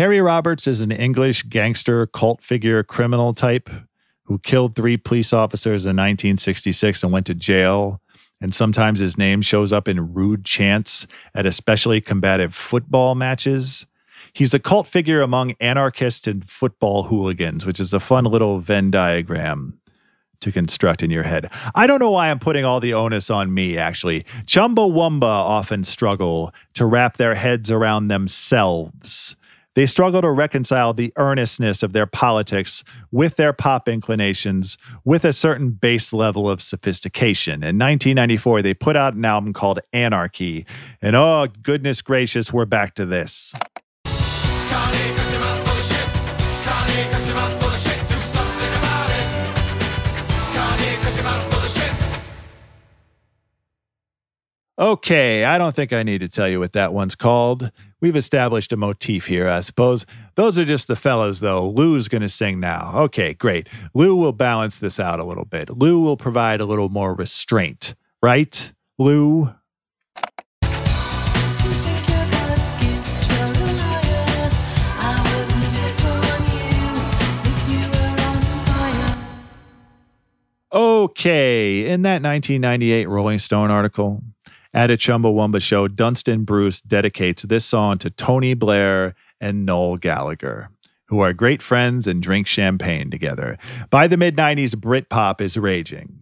[0.01, 3.69] Harry Roberts is an English gangster, cult figure, criminal type
[4.25, 8.01] who killed three police officers in 1966 and went to jail.
[8.41, 13.85] And sometimes his name shows up in rude chants at especially combative football matches.
[14.33, 18.91] He's a cult figure among anarchists and football hooligans, which is a fun little Venn
[18.91, 19.79] diagram
[20.41, 21.53] to construct in your head.
[21.75, 24.23] I don't know why I'm putting all the onus on me, actually.
[24.47, 29.37] Chumbawamba often struggle to wrap their heads around themselves.
[29.75, 35.33] They struggle to reconcile the earnestness of their politics with their pop inclinations with a
[35.33, 37.63] certain base level of sophistication.
[37.63, 40.67] In 1994, they put out an album called Anarchy,
[41.01, 43.55] and oh, goodness gracious, we're back to this.
[54.81, 57.71] Okay, I don't think I need to tell you what that one's called.
[58.01, 60.07] We've established a motif here, I suppose.
[60.37, 61.69] Those are just the fellows, though.
[61.69, 62.93] Lou's going to sing now.
[62.95, 63.69] Okay, great.
[63.93, 65.69] Lou will balance this out a little bit.
[65.69, 68.73] Lou will provide a little more restraint, right?
[68.99, 69.53] Lou?
[80.73, 84.23] Okay, in that 1998 Rolling Stone article,
[84.73, 90.71] at a Chumbawamba show, Dunstan Bruce dedicates this song to Tony Blair and Noel Gallagher,
[91.07, 93.59] who are great friends and drink champagne together.
[93.91, 96.17] By the mid 90s, Britpop is raging.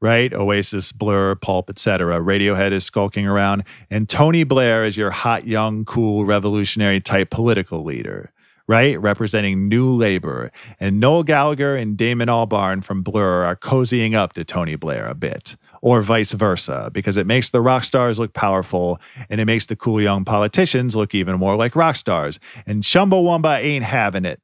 [0.00, 0.34] Right?
[0.34, 2.20] Oasis, Blur, Pulp, etc.
[2.20, 7.84] Radiohead is skulking around, and Tony Blair is your hot, young, cool, revolutionary type political
[7.84, 8.32] leader
[8.68, 8.98] right?
[9.00, 10.52] Representing New Labor.
[10.78, 15.14] And Noel Gallagher and Damon Albarn from Blur are cozying up to Tony Blair a
[15.14, 19.66] bit or vice versa, because it makes the rock stars look powerful and it makes
[19.66, 22.38] the cool young politicians look even more like rock stars.
[22.64, 24.40] And Chumbawamba ain't having it.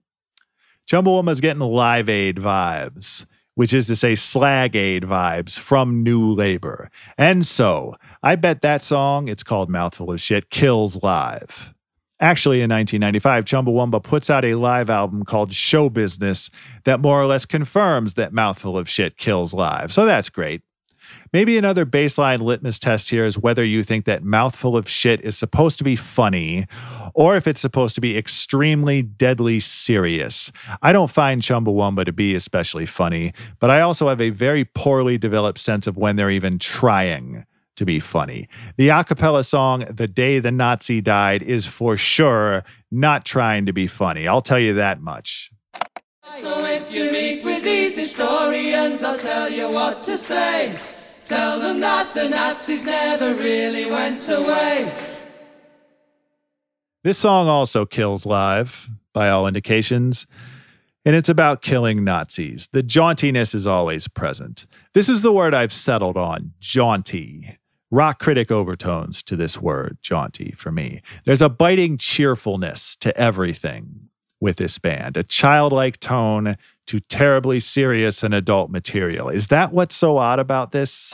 [0.90, 3.24] Chumbawamba's getting live aid vibes,
[3.54, 6.90] which is to say slag aid vibes from New Labor.
[7.16, 11.72] And so I bet that song, it's called Mouthful of Shit, kills live.
[12.20, 16.50] Actually, in 1995, Chumbawamba puts out a live album called Show Business
[16.82, 19.92] that more or less confirms that Mouthful of Shit kills live.
[19.92, 20.62] So that's great.
[21.32, 25.36] Maybe another baseline litmus test here is whether you think that mouthful of shit is
[25.36, 26.66] supposed to be funny
[27.14, 30.50] or if it's supposed to be extremely deadly serious.
[30.80, 35.18] I don't find Chumbawamba to be especially funny, but I also have a very poorly
[35.18, 37.44] developed sense of when they're even trying
[37.76, 38.48] to be funny.
[38.76, 43.72] The a cappella song, The Day the Nazi Died, is for sure not trying to
[43.72, 44.26] be funny.
[44.26, 45.50] I'll tell you that much.
[46.38, 50.76] So if you meet with these historians, I'll tell you what to say.
[51.28, 54.90] Tell them that the Nazis never really went away.
[57.04, 60.26] This song also kills live, by all indications,
[61.04, 62.70] and it's about killing Nazis.
[62.72, 64.66] The jauntiness is always present.
[64.94, 67.58] This is the word I've settled on jaunty.
[67.90, 71.02] Rock critic overtones to this word, jaunty, for me.
[71.26, 74.08] There's a biting cheerfulness to everything
[74.40, 76.56] with this band, a childlike tone
[76.88, 79.28] to terribly serious and adult material.
[79.28, 81.12] Is that what's so odd about this?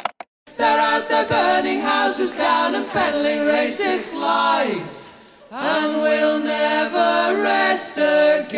[0.56, 5.08] They're out there burning houses down and peddling racist lies.
[5.50, 8.54] And we'll never rest again.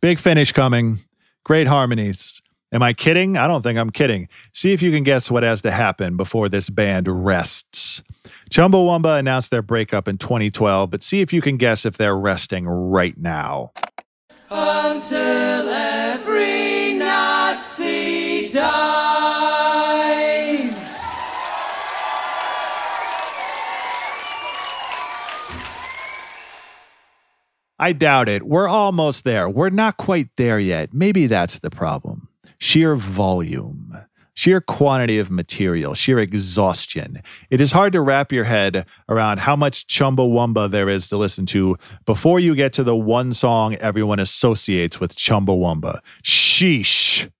[0.00, 1.00] Big finish coming.
[1.44, 2.42] Great harmonies.
[2.72, 3.36] Am I kidding?
[3.36, 4.28] I don't think I'm kidding.
[4.52, 8.04] See if you can guess what has to happen before this band rests.
[8.50, 12.66] Chumbawamba announced their breakup in 2012, but see if you can guess if they're resting
[12.66, 13.72] right now.
[14.48, 19.56] Until every Nazi dies.
[27.78, 28.44] I doubt it.
[28.44, 29.50] We're almost there.
[29.50, 30.94] We're not quite there yet.
[30.94, 32.28] Maybe that's the problem.
[32.58, 33.98] Sheer volume
[34.36, 37.20] sheer quantity of material, sheer exhaustion.
[37.50, 41.46] It is hard to wrap your head around how much Chumbawamba there is to listen
[41.46, 46.00] to before you get to the one song everyone associates with Chumbawamba.
[46.22, 47.30] Sheesh.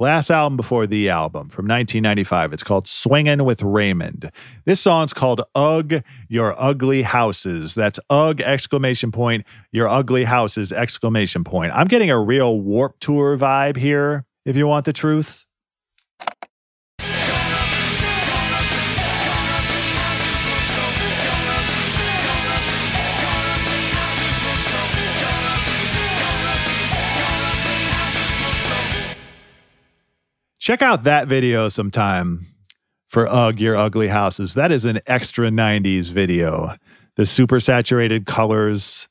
[0.00, 2.52] Last album before the album from 1995.
[2.52, 4.32] It's called Swingin' with Raymond.
[4.64, 7.74] This song's called Ugh Your Ugly Houses.
[7.74, 11.72] That's Ugh exclamation point, Your Ugly Houses exclamation point.
[11.72, 15.43] I'm getting a real warp tour vibe here, if you want the truth.
[30.64, 32.46] Check out that video sometime
[33.06, 34.54] for Ugh Your Ugly Houses.
[34.54, 36.76] That is an extra 90s video.
[37.16, 39.06] The super saturated colors,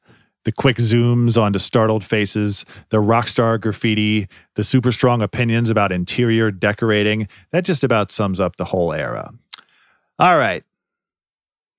[0.45, 5.91] the quick zooms onto startled faces, the rock star graffiti, the super strong opinions about
[5.91, 7.27] interior decorating.
[7.51, 9.31] That just about sums up the whole era.
[10.17, 10.63] All right.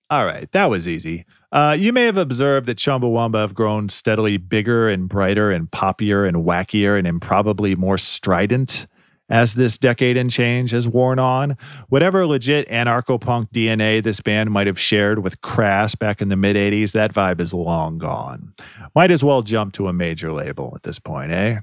[0.08, 1.26] All right, that was easy.
[1.50, 6.28] Uh, you may have observed that Chumbawamba have grown steadily bigger and brighter and poppier
[6.28, 8.86] and wackier and improbably more strident
[9.28, 11.56] as this decade and change has worn on.
[11.88, 16.36] Whatever legit anarcho punk DNA this band might have shared with Crass back in the
[16.36, 18.54] mid 80s, that vibe is long gone.
[18.94, 21.60] Might as well jump to a major label at this point, eh?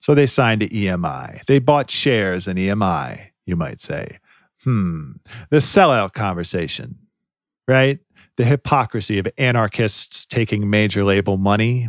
[0.00, 1.44] So they signed to EMI.
[1.46, 4.18] They bought shares in EMI, you might say.
[4.62, 5.12] Hmm,
[5.50, 6.98] the sellout conversation,
[7.66, 7.98] right?
[8.36, 11.88] The hypocrisy of anarchists taking major label money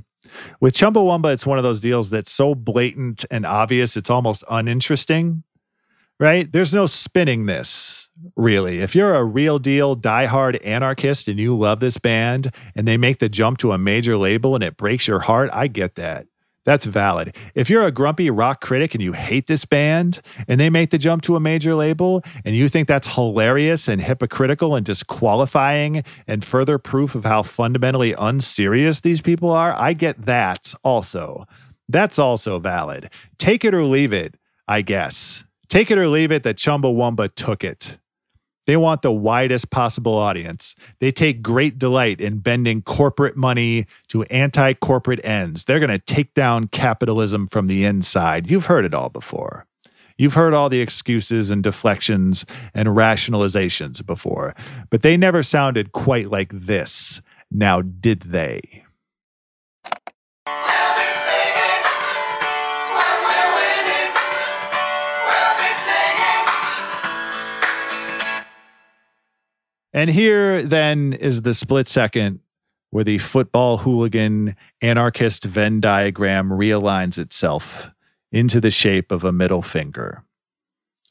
[0.59, 5.43] with Chumbawamba, it's one of those deals that's so blatant and obvious, it's almost uninteresting,
[6.19, 6.51] right?
[6.51, 8.79] There's no spinning this, really.
[8.79, 13.19] If you're a real deal, diehard anarchist and you love this band and they make
[13.19, 16.27] the jump to a major label and it breaks your heart, I get that.
[16.69, 17.35] That's valid.
[17.55, 20.99] If you're a grumpy rock critic and you hate this band and they make the
[20.99, 26.45] jump to a major label and you think that's hilarious and hypocritical and disqualifying and
[26.45, 31.47] further proof of how fundamentally unserious these people are, I get that also.
[31.87, 33.09] That's also valid.
[33.39, 34.35] Take it or leave it,
[34.67, 35.45] I guess.
[35.69, 37.97] Take it or leave it that Chumbawamba took it.
[38.69, 40.75] They want the widest possible audience.
[40.99, 45.65] They take great delight in bending corporate money to anti corporate ends.
[45.65, 48.47] They're going to take down capitalism from the inside.
[48.47, 49.65] You've heard it all before.
[50.19, 52.45] You've heard all the excuses and deflections
[52.75, 54.53] and rationalizations before,
[54.91, 57.23] but they never sounded quite like this.
[57.49, 58.83] Now, did they?
[69.93, 72.39] And here then is the split second
[72.91, 77.91] where the football hooligan anarchist Venn diagram realigns itself
[78.31, 80.23] into the shape of a middle finger.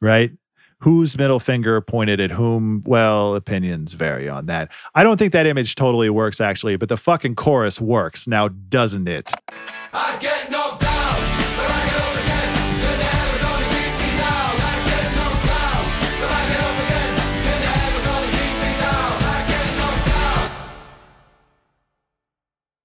[0.00, 0.32] Right?
[0.80, 2.84] Whose middle finger pointed at whom?
[2.86, 4.70] Well, opinions vary on that.
[4.94, 9.08] I don't think that image totally works actually, but the fucking chorus works now, doesn't
[9.08, 9.32] it?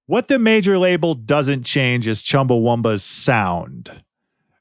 [0.06, 3.90] What the major label doesn't change is Chumbawamba's sound.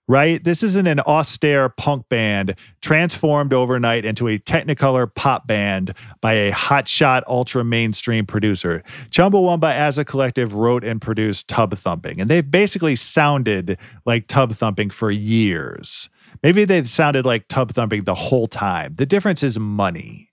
[0.07, 0.43] Right?
[0.43, 6.51] This isn't an austere punk band transformed overnight into a Technicolor pop band by a
[6.51, 8.83] hotshot ultra mainstream producer.
[9.11, 14.53] Chumbawamba as a collective wrote and produced Tub Thumping, and they've basically sounded like Tub
[14.53, 16.09] Thumping for years.
[16.41, 18.95] Maybe they've sounded like Tub Thumping the whole time.
[18.95, 20.31] The difference is money.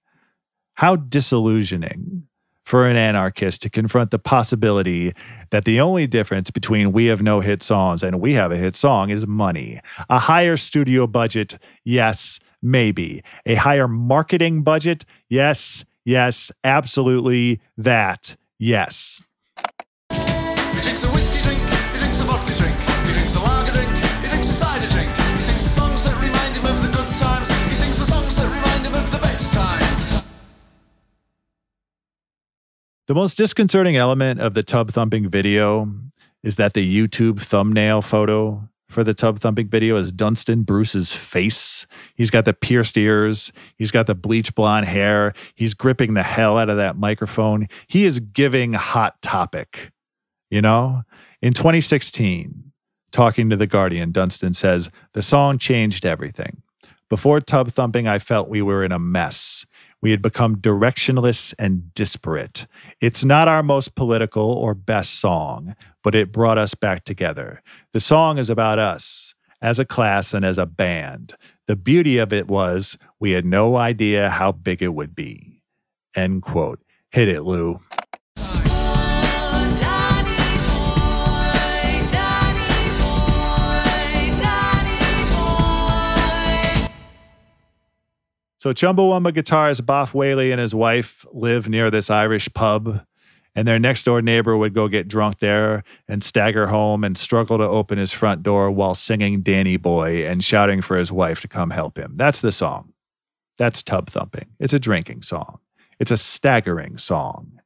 [0.75, 2.27] How disillusioning
[2.71, 5.13] for an anarchist to confront the possibility
[5.51, 8.77] that the only difference between we have no hit songs and we have a hit
[8.77, 9.81] song is money.
[10.09, 13.25] A higher studio budget, yes, maybe.
[13.45, 19.21] A higher marketing budget, yes, yes, absolutely that, yes.
[33.11, 35.93] The most disconcerting element of the tub thumping video
[36.45, 41.89] is that the YouTube thumbnail photo for the tub thumping video is Dunstan Bruce's face.
[42.15, 46.57] He's got the pierced ears, he's got the bleach blonde hair, he's gripping the hell
[46.57, 47.67] out of that microphone.
[47.89, 49.91] He is giving hot topic.
[50.49, 51.03] You know,
[51.43, 52.71] in 2016,
[53.11, 56.63] talking to The Guardian, Dunstan says, The song changed everything.
[57.09, 59.67] Before tub thumping, I felt we were in a mess.
[60.03, 62.67] We had become directionless and disparate.
[63.01, 67.63] It's not our most political or best song, but it brought us back together.
[67.93, 71.35] The song is about us as a class and as a band.
[71.67, 75.63] The beauty of it was we had no idea how big it would be.
[76.15, 76.81] End quote.
[77.11, 77.81] Hit it, Lou.
[88.61, 93.07] So Chumbawamba guitarist Boff Whaley and his wife live near this Irish pub,
[93.55, 97.57] and their next door neighbor would go get drunk there and stagger home and struggle
[97.57, 101.49] to open his front door while singing Danny Boy and shouting for his wife to
[101.49, 102.13] come help him.
[102.17, 102.93] That's the song.
[103.57, 104.49] That's tub thumping.
[104.59, 105.61] It's a drinking song.
[105.99, 107.63] It's a staggering song.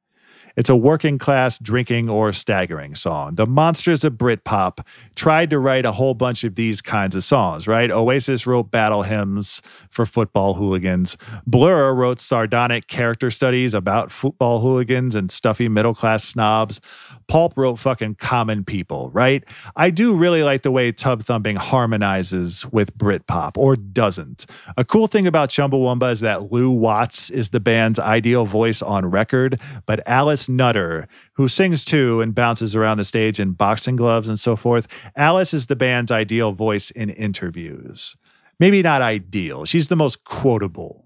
[0.56, 3.34] It's a working class drinking or staggering song.
[3.34, 4.86] The monsters of Britpop
[5.16, 7.90] tried to write a whole bunch of these kinds of songs, right?
[7.90, 11.16] Oasis wrote battle hymns for football hooligans.
[11.44, 16.80] Blur wrote sardonic character studies about football hooligans and stuffy middle class snobs.
[17.26, 19.42] Pulp wrote fucking common people, right?
[19.74, 24.46] I do really like the way Tub Thumping harmonizes with Britpop, or doesn't.
[24.76, 29.06] A cool thing about Chumbawamba is that Lou Watts is the band's ideal voice on
[29.06, 34.28] record, but Alice Nutter, who sings too and bounces around the stage in boxing gloves
[34.28, 34.86] and so forth,
[35.16, 38.16] Alice is the band's ideal voice in interviews.
[38.60, 41.04] Maybe not ideal, she's the most quotable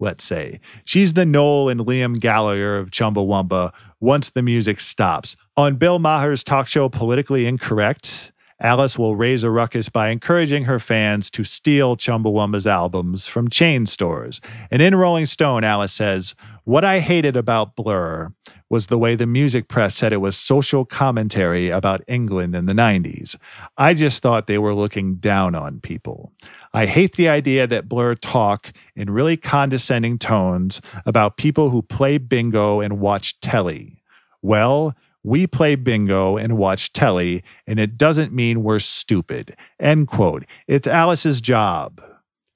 [0.00, 0.60] let's say.
[0.84, 5.36] She's the Noel and Liam Gallagher of Chumbawamba once the music stops.
[5.56, 8.29] On Bill Maher's talk show Politically Incorrect,
[8.60, 13.86] Alice will raise a ruckus by encouraging her fans to steal Chumbawamba's albums from chain
[13.86, 14.40] stores.
[14.70, 16.34] And in Rolling Stone, Alice says,
[16.64, 18.34] What I hated about Blur
[18.68, 22.72] was the way the music press said it was social commentary about England in the
[22.74, 23.34] 90s.
[23.78, 26.32] I just thought they were looking down on people.
[26.72, 32.18] I hate the idea that Blur talk in really condescending tones about people who play
[32.18, 34.02] bingo and watch telly.
[34.42, 39.56] Well, we play bingo and watch telly, and it doesn't mean we're stupid.
[39.78, 40.44] End quote.
[40.66, 42.02] It's Alice's job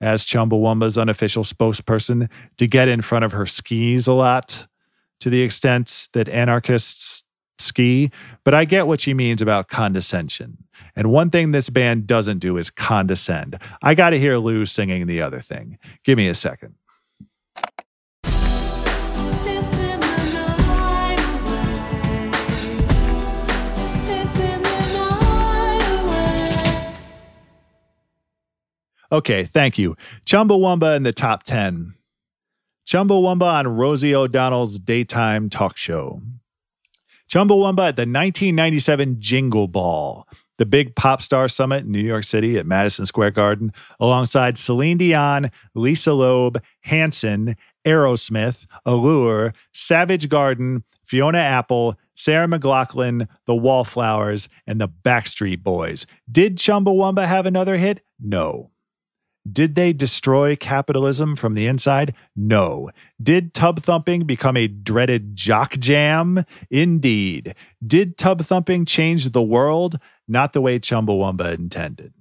[0.01, 4.67] as Chumbawamba's unofficial spokesperson to get in front of her skis a lot
[5.21, 7.25] to the extent that anarchists
[7.59, 8.11] ski,
[8.45, 10.59] but I get what she means about condescension.
[10.97, 13.59] And one thing this band doesn't do is condescend.
[13.83, 15.79] I got to hear Lou singing the other thing.
[16.05, 16.75] Give me a second.
[29.13, 29.97] Okay, thank you.
[30.27, 31.95] Chumbawamba in the top 10.
[32.87, 36.21] Chumbawamba on Rosie O'Donnell's daytime talk show.
[37.31, 40.29] Chumbawamba at the 1997 Jingle Ball,
[40.59, 44.99] the big pop star summit in New York City at Madison Square Garden, alongside Celine
[44.99, 54.81] Dion, Lisa Loeb, Hanson, Aerosmith, Allure, Savage Garden, Fiona Apple, Sarah McLachlan, The Wallflowers, and
[54.81, 56.07] the Backstreet Boys.
[56.31, 58.01] Did Chumbawamba have another hit?
[58.21, 58.71] No.
[59.51, 62.15] Did they destroy capitalism from the inside?
[62.35, 62.91] No.
[63.23, 66.45] Did tub thumping become a dreaded jock jam?
[66.71, 67.55] Indeed.
[67.87, 69.99] Did tub thumping change the world?
[70.27, 72.15] Not the way Chumbawamba intended.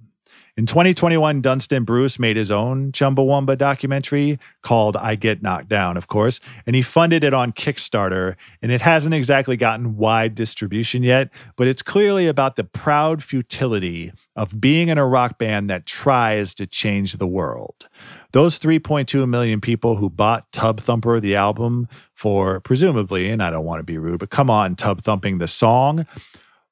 [0.56, 6.06] In 2021, Dunstan Bruce made his own Chumbawamba documentary called I Get Knocked Down, of
[6.06, 8.36] course, and he funded it on Kickstarter.
[8.62, 14.12] And it hasn't exactly gotten wide distribution yet, but it's clearly about the proud futility
[14.36, 17.88] of being in a rock band that tries to change the world.
[18.30, 23.64] Those 3.2 million people who bought Tub Thumper, the album, for presumably, and I don't
[23.64, 26.06] want to be rude, but come on, Tub Thumping, the song.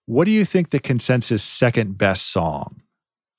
[0.06, 2.81] What do you think the consensus second best song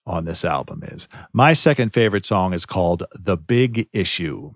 [0.06, 1.08] on this album is?
[1.32, 4.54] My second favorite song is called The Big Issue.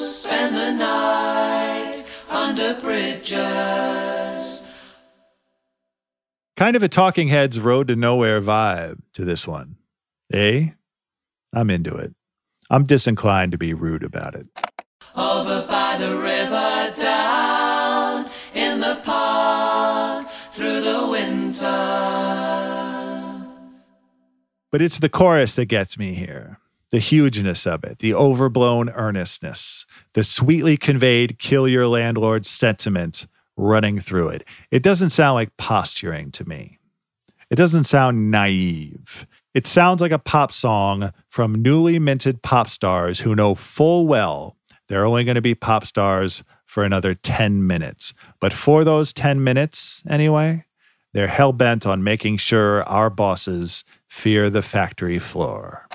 [0.00, 4.66] Spend the night under bridges.
[6.56, 9.76] Kind of a Talking Heads Road to Nowhere vibe to this one.
[10.32, 10.70] Eh?
[11.52, 12.14] I'm into it.
[12.68, 14.46] I'm disinclined to be rude about it.
[15.16, 21.99] Over by the river, down in the park, through the winter.
[24.70, 26.58] But it's the chorus that gets me here.
[26.90, 34.00] The hugeness of it, the overblown earnestness, the sweetly conveyed kill your landlord sentiment running
[34.00, 34.44] through it.
[34.72, 36.78] It doesn't sound like posturing to me.
[37.48, 39.26] It doesn't sound naive.
[39.54, 44.56] It sounds like a pop song from newly minted pop stars who know full well
[44.90, 48.12] they're only going to be pop stars for another 10 minutes.
[48.40, 50.64] But for those 10 minutes, anyway,
[51.12, 55.86] they're hell bent on making sure our bosses fear the factory floor.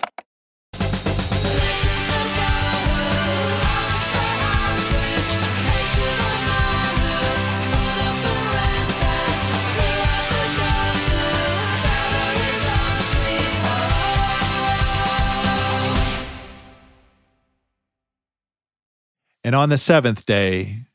[19.43, 20.85] And on the seventh day,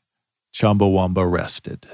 [0.53, 1.87] Chumbawamba rested.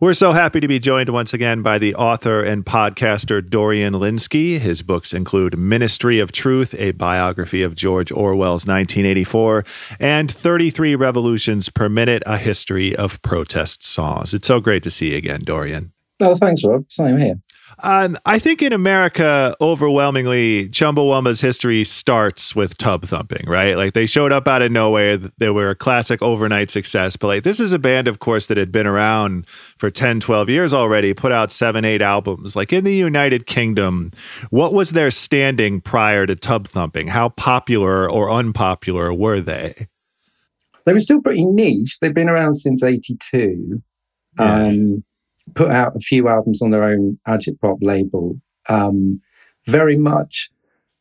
[0.00, 4.60] We're so happy to be joined once again by the author and podcaster Dorian Lynskey.
[4.60, 9.64] His books include Ministry of Truth, a biography of George Orwell's 1984,
[9.98, 14.34] and 33 Revolutions Per Minute, a history of protest songs.
[14.34, 15.92] It's so great to see you again, Dorian.
[16.20, 16.84] Oh, thanks, Rob.
[16.88, 17.40] Same here.
[17.80, 23.76] Um, I think in America, overwhelmingly, Chumbawamba's history starts with tub thumping, right?
[23.76, 25.16] Like they showed up out of nowhere.
[25.16, 27.16] They were a classic overnight success.
[27.16, 30.48] But like this is a band, of course, that had been around for 10, 12
[30.48, 32.56] years already, put out seven, eight albums.
[32.56, 34.10] Like in the United Kingdom,
[34.50, 37.08] what was their standing prior to tub thumping?
[37.08, 39.86] How popular or unpopular were they?
[40.84, 41.98] They were still pretty niche.
[42.00, 43.82] They've been around since 82.
[44.38, 45.04] Um,
[45.54, 48.40] put out a few albums on their own Agitprop label.
[48.68, 49.20] Um,
[49.66, 50.50] very much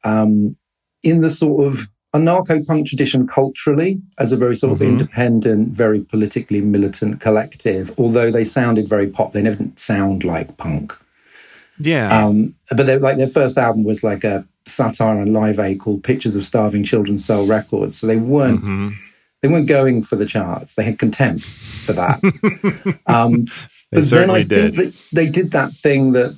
[0.04, 0.56] um,
[1.04, 4.88] in the sort of anarcho punk tradition culturally, as a very sort of Mhm.
[4.90, 9.34] independent, very politically militant collective, although they sounded very pop.
[9.34, 10.94] They never didn't sound like punk.
[11.80, 12.26] Yeah.
[12.26, 16.04] Um, but they like their first album was like a satire on Live Aid called
[16.04, 18.90] "Pictures of Starving Children Sell Records." So they weren't Mm-hmm.
[19.42, 20.74] they weren't going for the charts.
[20.76, 22.20] They had contempt for that.
[23.08, 23.46] um,
[23.92, 24.76] They but then I did.
[24.76, 26.38] think that they did that thing that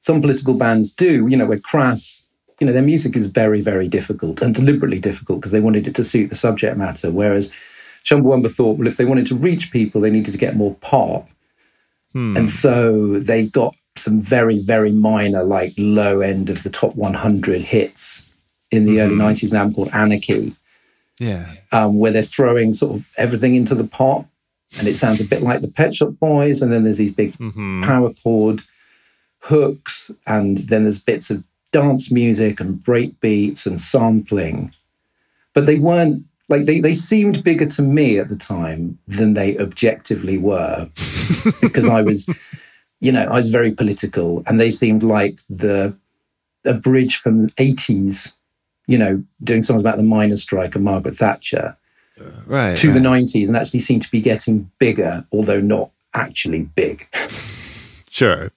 [0.00, 1.26] some political bands do.
[1.26, 2.22] You know, where crass.
[2.60, 5.94] You know, their music is very, very difficult and deliberately difficult because they wanted it
[5.94, 7.08] to suit the subject matter.
[7.12, 7.52] Whereas
[8.04, 11.28] Chumbawamba thought, well, if they wanted to reach people, they needed to get more pop.
[12.14, 12.36] Hmm.
[12.36, 17.60] And so they got some very, very minor, like low end of the top 100
[17.60, 18.26] hits
[18.72, 20.52] in the early 90s, an album called Anarchy,
[21.20, 21.52] Yeah.
[21.70, 24.24] um, where they're throwing sort of everything into the pot.
[24.78, 26.60] And it sounds a bit like the Pet Shop Boys.
[26.60, 27.84] And then there's these big Mm-hmm.
[27.84, 28.62] power chord
[29.40, 30.10] hooks.
[30.26, 34.72] And then there's bits of dance music and break beats and sampling.
[35.54, 39.58] But they weren't like they, they seemed bigger to me at the time than they
[39.58, 40.88] objectively were
[41.60, 42.28] because I was,
[43.00, 45.94] you know, I was very political and they seemed like the
[46.64, 48.34] a bridge from the 80s,
[48.86, 51.76] you know, doing songs about the miners' strike and Margaret Thatcher
[52.46, 52.76] Right.
[52.78, 57.06] to the 90s and actually seem to be getting bigger, although not actually big.
[58.10, 58.50] Sure.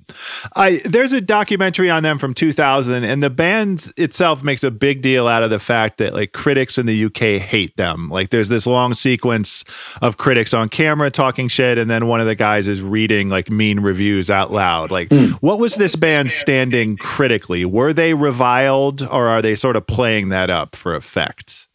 [0.55, 5.01] I there's a documentary on them from 2000 and the band itself makes a big
[5.01, 8.09] deal out of the fact that like critics in the UK hate them.
[8.09, 9.63] Like there's this long sequence
[10.01, 13.51] of critics on camera talking shit and then one of the guys is reading like
[13.51, 14.89] mean reviews out loud.
[14.89, 15.33] Like hmm.
[15.41, 17.65] what was this band standing critically?
[17.65, 21.67] Were they reviled or are they sort of playing that up for effect?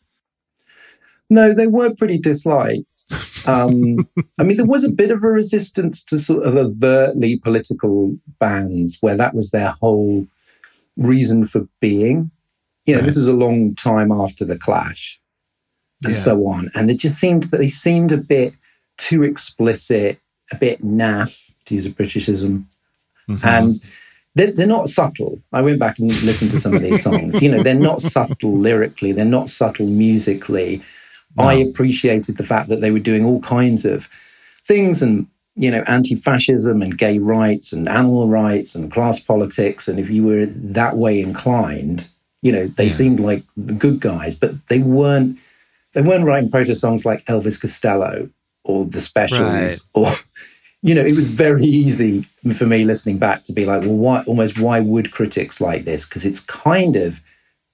[1.28, 2.86] No, they were pretty disliked.
[3.46, 4.08] Um,
[4.38, 8.98] I mean, there was a bit of a resistance to sort of overtly political bands
[9.00, 10.26] where that was their whole
[10.96, 12.30] reason for being.
[12.84, 15.20] You know, this is a long time after the Clash
[16.04, 16.20] and Yeah.
[16.20, 16.70] so on.
[16.74, 18.54] And it just seemed that they seemed a bit
[18.98, 20.18] too explicit,
[20.52, 22.64] a bit naff, to use a Britishism.
[23.42, 23.74] And
[24.36, 25.40] they're, they're not subtle.
[25.52, 27.42] I went back and listened to some of these songs.
[27.42, 30.82] You know, they're not subtle lyrically, they're not subtle musically.
[31.38, 34.08] I appreciated the fact that they were doing all kinds of
[34.64, 39.88] things and, you know, anti fascism and gay rights and animal rights and class politics.
[39.88, 42.08] And if you were that way inclined,
[42.42, 45.38] you know, they seemed like the good guys, but they weren't.
[45.94, 48.28] They weren't writing protest songs like Elvis Costello
[48.64, 49.78] or the Specials Right.
[49.94, 50.12] or
[50.82, 52.22] you know, it was very easy
[52.54, 56.06] for me listening back to be like, well, why almost why would critics like this?
[56.06, 57.20] Because it's kind of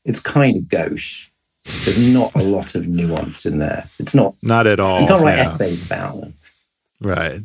[0.04, 1.28] it's kind of gauche.
[1.64, 3.88] There's not a lot of nuance in there.
[3.98, 5.00] It's not Not at all.
[5.00, 5.44] you can't write yeah.
[5.46, 6.34] essays about them.
[7.04, 7.42] Right.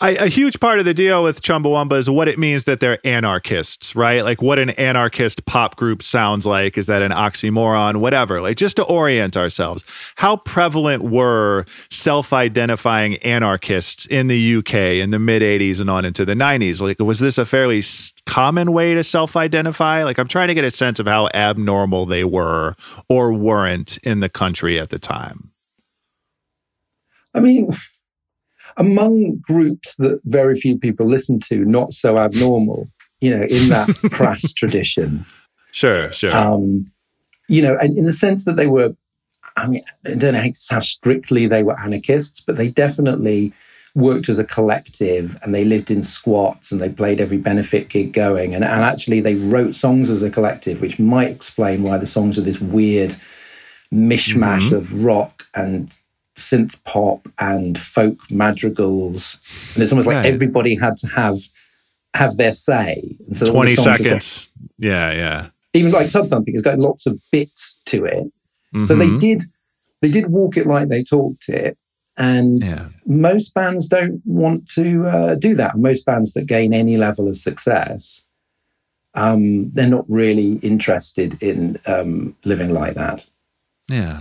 [0.00, 2.98] I, a huge part of the deal with Chumbawamba is what it means that they're
[3.06, 4.24] anarchists, right?
[4.24, 6.76] Like what an anarchist pop group sounds like.
[6.76, 7.98] Is that an oxymoron?
[7.98, 8.40] Whatever.
[8.40, 9.84] Like just to orient ourselves.
[10.16, 16.04] How prevalent were self identifying anarchists in the UK in the mid 80s and on
[16.04, 16.80] into the 90s?
[16.80, 17.84] Like, was this a fairly
[18.26, 20.02] common way to self identify?
[20.02, 22.74] Like, I'm trying to get a sense of how abnormal they were
[23.08, 25.52] or weren't in the country at the time.
[27.34, 27.76] I mean,
[28.76, 32.88] among groups that very few people listen to, not so abnormal,
[33.20, 35.24] you know, in that crass tradition.
[35.72, 36.34] Sure, sure.
[36.36, 36.90] Um,
[37.48, 38.94] you know, and in the sense that they were,
[39.56, 43.52] I mean, I don't know how strictly they were anarchists, but they definitely
[43.94, 48.12] worked as a collective and they lived in squats and they played every benefit gig
[48.12, 48.54] going.
[48.54, 52.36] And, and actually, they wrote songs as a collective, which might explain why the songs
[52.36, 53.16] are this weird
[53.92, 54.72] mishmash Mhm.
[54.72, 55.90] of rock and
[56.36, 59.38] synth pop and folk madrigals.
[59.74, 61.38] And it's almost like everybody had to have
[62.14, 63.16] have their say.
[63.26, 64.48] And so 20 songs are sort of- seconds.
[64.78, 65.46] Yeah, yeah.
[65.74, 68.26] even like tub thumping has got lots of bits to it
[68.84, 69.20] so they Mhm.
[69.20, 69.42] did
[70.02, 71.76] they did walk it like they talked it
[72.18, 72.62] and
[73.06, 77.36] most bands don't want to uh, do that most bands that gain any level of
[77.38, 78.24] success
[79.14, 83.24] um, they're not really interested in um, living like that
[83.90, 84.20] Yeah.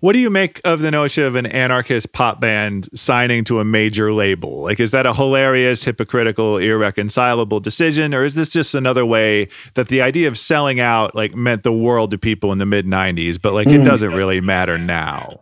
[0.00, 3.64] What do you make of the notion of an anarchist pop band signing to a
[3.64, 4.62] major label?
[4.62, 9.88] Like, is that a hilarious, hypocritical, irreconcilable decision, or is this just another way that
[9.88, 13.40] the idea of selling out like meant the world to people in the mid '90s,
[13.40, 13.84] but like it Mm.
[13.84, 15.40] doesn't really matter now?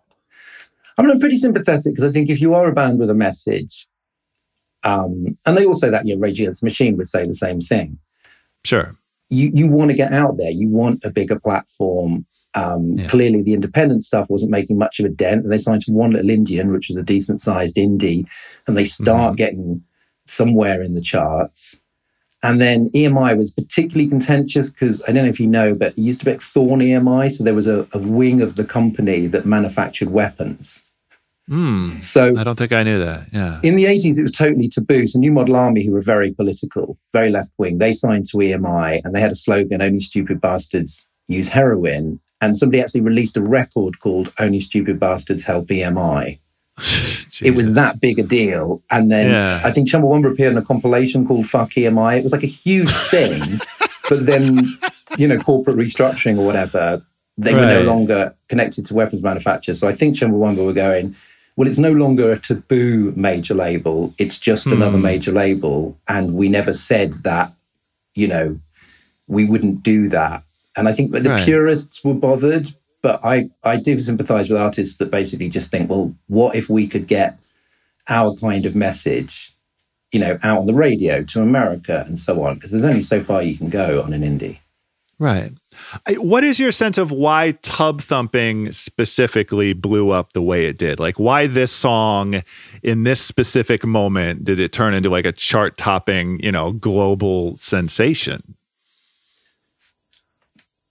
[0.96, 3.14] I mean, I'm pretty sympathetic because I think if you are a band with a
[3.14, 3.86] message,
[4.84, 7.34] um, and they all say that, you know, Rage Against the Machine would say the
[7.34, 7.99] same thing.
[8.64, 8.96] Sure.
[9.30, 10.51] You you want to get out there.
[10.51, 12.24] You want a bigger platform.
[12.55, 15.92] Um, Clearly, the independent stuff wasn't making much of a dent, and they signed to
[15.92, 18.26] One Little Indian, which was a decent sized indie,
[18.66, 19.82] and they start getting
[20.26, 21.80] somewhere in the charts.
[22.42, 25.99] And then EMI was particularly contentious because I don't know if you know, but it
[25.99, 27.32] used to be like Thorn EMI.
[27.32, 30.84] So there was a, a wing of the company that manufactured weapons.
[31.49, 32.01] Hmm.
[32.03, 33.28] So I don't think I knew that.
[33.32, 33.59] Yeah.
[33.62, 35.07] in the 80s, it was totally taboo.
[35.07, 39.01] So New Model Army, who were very political, very left wing, they signed to EMI
[39.03, 42.20] and they had a slogan, Only Stupid Bastards Use Heroin.
[42.41, 46.39] And somebody actually released a record called Only Stupid Bastards Help EMI.
[47.43, 48.82] it was that big a deal.
[48.91, 49.61] And then Yeah.
[49.64, 52.18] I think Chumbawamba appeared in a compilation called Fuck EMI.
[52.18, 53.61] It was like a huge thing.
[54.09, 54.57] but then,
[55.16, 57.03] you know, corporate restructuring or whatever,
[57.36, 59.78] they were no longer connected to weapons manufacturers.
[59.80, 61.14] So I think Chumbawamba were going,
[61.57, 64.14] well, it's no longer a taboo major label.
[64.18, 65.03] It's just another Hmm.
[65.03, 65.97] major label.
[66.07, 67.53] And we never said that,
[68.14, 68.59] you know,
[69.26, 70.45] we wouldn't do that.
[70.79, 71.45] And I think that the Right.
[71.45, 76.14] purists were bothered, but I, I do sympathize with artists that basically just think, well,
[76.29, 77.37] what if we could get
[78.09, 79.55] our kind of message,
[80.12, 82.55] you know, out on the radio to America and so on?
[82.55, 84.59] Because there's only so far you can go on an indie.
[85.20, 85.51] Right.
[86.18, 91.01] What is your sense of why Tubthumping specifically blew up the way it did?
[91.01, 92.45] Like, why this song
[92.85, 97.57] in this specific moment did it turn into like a chart topping, you know, global
[97.57, 98.55] sensation?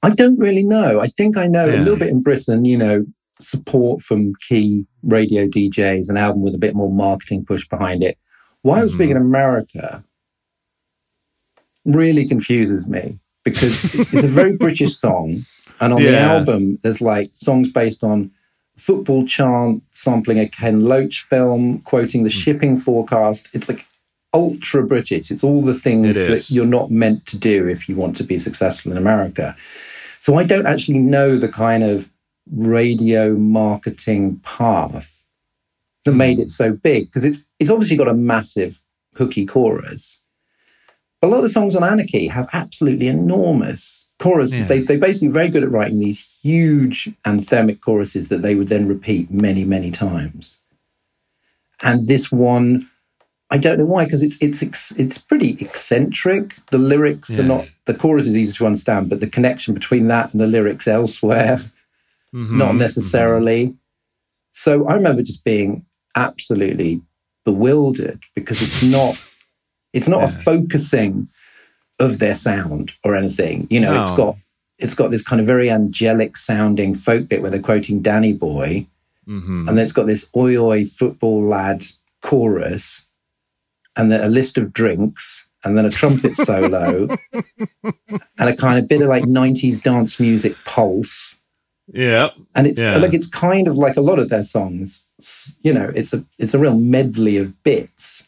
[0.03, 0.99] I don't really know.
[0.99, 3.05] I think I know a little bit in Britain, you know,
[3.41, 8.17] support from key radio DJs, an album with a bit more marketing push behind it.
[8.61, 8.99] Why I was mm-hmm.
[8.99, 10.03] big in America
[11.85, 15.45] really confuses me because it's a very British song.
[15.79, 18.31] And on the album, there's like songs based on
[18.77, 22.39] football chant, sampling a Ken Loach film, quoting the hmm.
[22.39, 23.49] shipping forecast.
[23.53, 23.85] It's like
[24.33, 25.31] ultra British.
[25.31, 28.37] It's all the things that you're not meant to do if you want to be
[28.37, 29.55] successful in America.
[30.27, 32.11] So I don't actually know the kind of
[32.51, 35.23] radio marketing path
[36.03, 36.17] that hmm.
[36.17, 38.81] made it so big because it's it's obviously got a massive
[39.15, 40.23] hooky chorus.
[41.21, 44.53] But a lot of the songs on Anarchy have absolutely enormous chorus.
[44.53, 44.65] Yeah.
[44.65, 48.85] They they're basically very good at writing these huge anthemic choruses that they would then
[48.85, 50.57] repeat many many times.
[51.81, 52.89] And this one,
[53.49, 56.55] I don't know why because it's it's it's pretty eccentric.
[56.71, 57.39] The lyrics Yeah.
[57.41, 60.47] are not the chorus is easy to understand, but the connection between that and the
[60.47, 61.61] lyrics elsewhere
[62.33, 62.57] Mm-hmm.
[62.57, 63.73] not necessarily.
[64.51, 65.85] So I remember just being
[66.15, 67.01] absolutely
[67.45, 69.17] bewildered because it's not
[69.93, 71.29] it's not a focusing
[71.99, 73.65] of their sound or anything.
[73.69, 74.35] You know, it's got
[74.77, 78.87] it's got this kind of very angelic sounding folk bit where they're quoting Danny Boy,
[79.27, 79.67] Mm-hmm.
[79.69, 81.83] and then it's got this oi oi football lad
[82.21, 83.05] chorus,
[83.97, 87.07] and then a list of drinks, and then a trumpet solo,
[88.37, 91.35] and a kind of bit of like 90s dance music pulse.
[91.91, 92.29] Yeah.
[92.55, 92.97] And it's Yeah.
[92.97, 95.07] like it's kind of like a lot of their songs.
[95.61, 98.27] You know, it's a it's a real medley of bits.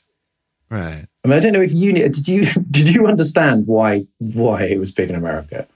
[0.69, 1.05] Right.
[1.23, 4.79] I mean, I don't know if you did you did you understand why why it
[4.79, 5.67] was big in America?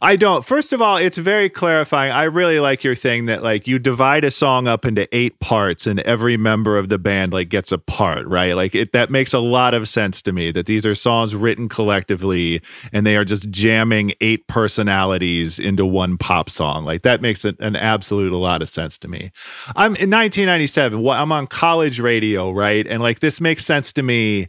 [0.00, 0.44] I don't.
[0.44, 2.12] First of all, it's very clarifying.
[2.12, 5.86] I really like your thing that like you divide a song up into eight parts
[5.86, 8.54] and every member of the band like gets a part, right?
[8.54, 11.68] Like it that makes a lot of sense to me that these are songs written
[11.68, 16.84] collectively and they are just jamming eight personalities into one pop song.
[16.84, 19.30] Like that makes an, an absolute a lot of sense to me.
[19.76, 21.00] I'm in 1997.
[21.00, 22.86] What I'm on college radio, right?
[22.86, 24.48] And like this makes sense to me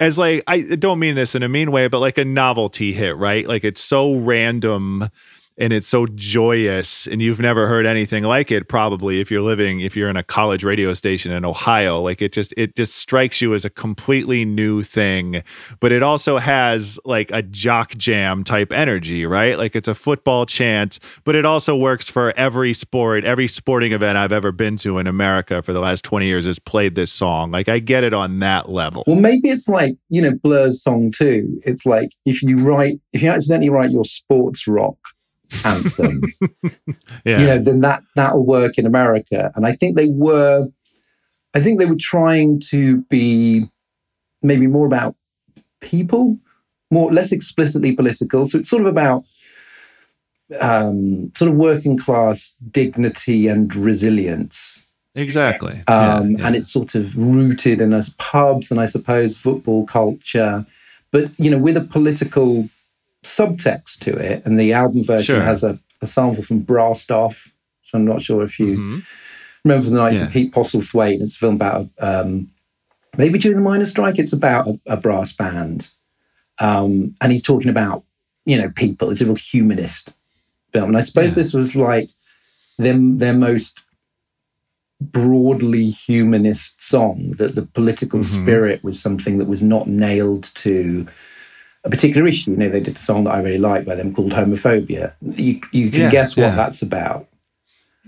[0.00, 3.16] as like I don't mean this in a mean way, but like a novelty hit,
[3.16, 3.46] right?
[3.46, 5.08] Like it's so random
[5.58, 9.80] and it's so joyous and you've never heard anything like it probably if you're living
[9.80, 13.40] if you're in a college radio station in Ohio like it just it just strikes
[13.40, 15.42] you as a completely new thing
[15.80, 19.58] but it also has like a jock jam type energy right?
[19.58, 24.16] Like it's a football chant but it also works for every sport every sporting event
[24.16, 27.50] I've ever been to in America for the last 20 years has played this song.
[27.50, 29.04] Like I get it on that level.
[29.06, 31.60] Well, maybe it's like you know Blur's song too.
[31.64, 34.96] It's like if you write if you accidentally write your sports rock
[35.64, 36.22] anthem,
[37.24, 39.52] yeah you know, then that that'll work in America.
[39.54, 40.68] And I think they were,
[41.54, 43.66] I think they were trying to be
[44.42, 45.14] maybe more about
[45.80, 46.38] people,
[46.90, 48.46] more less explicitly political.
[48.46, 49.24] So it's sort of about
[50.60, 54.84] um, sort of working class dignity and resilience.
[55.14, 55.82] Exactly.
[55.86, 56.46] Um, Yeah, yeah.
[56.46, 60.66] And it's sort of rooted in us pubs and I suppose football culture,
[61.10, 62.68] but you know, with a political
[63.24, 64.44] subtext to it.
[64.44, 65.42] And the album version Sure.
[65.42, 69.02] has a, a sample from Brassed Off, which I'm not sure if you
[69.64, 70.22] remember from the nights Mm-hmm.
[70.22, 70.26] Yeah.
[70.26, 71.20] of Pete Postlethwaite.
[71.20, 72.50] It's a film about um,
[73.16, 74.18] maybe during the miners' strike.
[74.18, 75.88] It's about a, a brass band,
[76.58, 78.04] um, and he's talking about
[78.44, 79.10] you know people.
[79.10, 80.12] It's a real humanist
[80.72, 81.34] film, and I suppose Yeah.
[81.34, 82.08] this was like
[82.78, 83.78] them their most
[85.00, 87.34] broadly humanist song.
[87.38, 88.40] That the political Mhm.
[88.40, 91.06] spirit was something that was not nailed to.
[91.84, 94.14] A particular issue, you know, they did a song that I really like by them
[94.14, 96.54] called "Homophobia." You you can Yeah, guess what yeah.
[96.56, 97.26] that's about.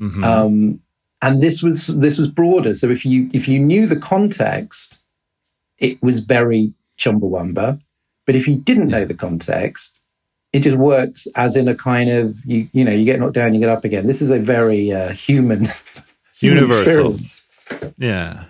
[0.00, 0.24] Mhm.
[0.24, 0.80] Um,
[1.22, 2.74] and this was this was broader.
[2.74, 4.96] So if you if you knew the context,
[5.78, 7.80] it was very Chumbawamba.
[8.26, 9.98] But if you didn't know the context,
[10.52, 13.54] it just works as in a kind of you you know you get knocked down,
[13.54, 14.06] you get up again.
[14.06, 15.64] This is a very uh, human,
[16.38, 17.10] human Universal.
[17.14, 17.46] experience.
[17.98, 18.44] Yeah.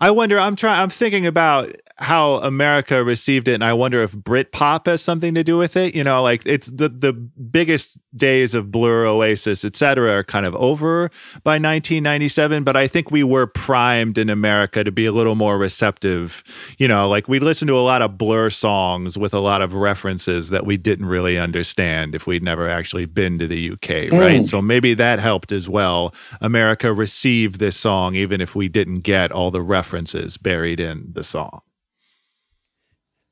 [0.00, 4.12] I wonder, I'm trying, I'm thinking about how America received it, and I wonder if
[4.12, 5.94] Britpop has something to do with it.
[5.94, 10.46] You know, like it's the, the biggest days of Blur, Oasis, et cetera, are kind
[10.46, 11.10] of over
[11.44, 15.58] by 1997, but I think we were primed in America to be a little more
[15.58, 16.42] receptive.
[16.78, 19.74] You know, like we listened to a lot of Blur songs with a lot of
[19.74, 24.40] references that we didn't really understand if we'd never actually been to the UK, right?
[24.40, 24.48] Mm.
[24.48, 26.14] So maybe that helped as well.
[26.40, 31.24] America received this song even if we didn't get all the references buried in the
[31.24, 31.60] song.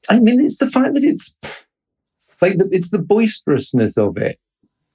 [0.09, 1.37] I mean, it's the fact that it's
[2.41, 4.39] like the, it's the boisterousness of it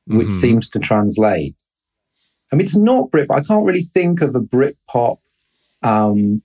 [0.06, 0.42] which Mhm.
[0.42, 1.56] seems to translate.
[2.52, 5.20] I mean, it's not Brit, I can't really think of a Britpop
[5.82, 6.42] um,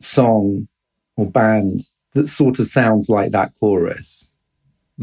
[0.00, 0.68] song
[1.16, 1.82] or band
[2.14, 4.28] that sort of sounds like that chorus.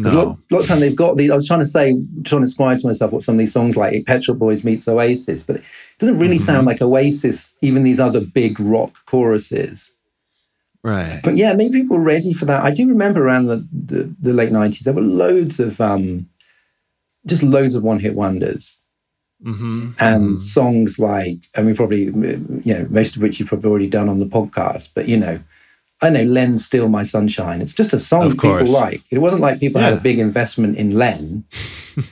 [0.02, 0.58] 'Cause A lot, No.
[0.58, 1.32] lot of time they've got the.
[1.32, 1.94] I was trying to say,
[2.24, 4.88] trying to describe to myself what some of these songs like Pet Shop Boys meets
[4.88, 5.64] Oasis, but it
[5.98, 6.42] doesn't really Mhm.
[6.44, 7.50] sound like Oasis.
[7.62, 9.96] Even these other big rock choruses.
[10.84, 11.20] Right.
[11.24, 12.64] But yeah, maybe people were ready for that.
[12.64, 16.30] I do remember around the, the, the late nineties, there were loads of um,
[17.26, 18.78] just loads of one hit wonders
[19.42, 19.92] Mm-hmm.
[20.00, 24.10] and songs like, I mean, probably you know most of which you've probably already done
[24.10, 24.90] on the podcast.
[24.94, 25.40] But you know,
[26.02, 29.02] I know Len Steal My Sunshine." It's just a song people like.
[29.10, 31.46] It wasn't like people had a big investment in Len.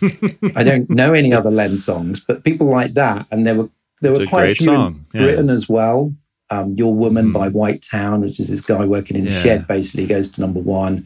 [0.55, 4.11] I don't know any other Len songs, but people like that, and there were there
[4.11, 5.25] It's were quite a great few song, in yeah.
[5.27, 6.13] Britain as well.
[6.49, 9.41] Um, Your Woman by White Town, which is this guy working in Yeah.
[9.43, 11.05] shed, basically goes to number one.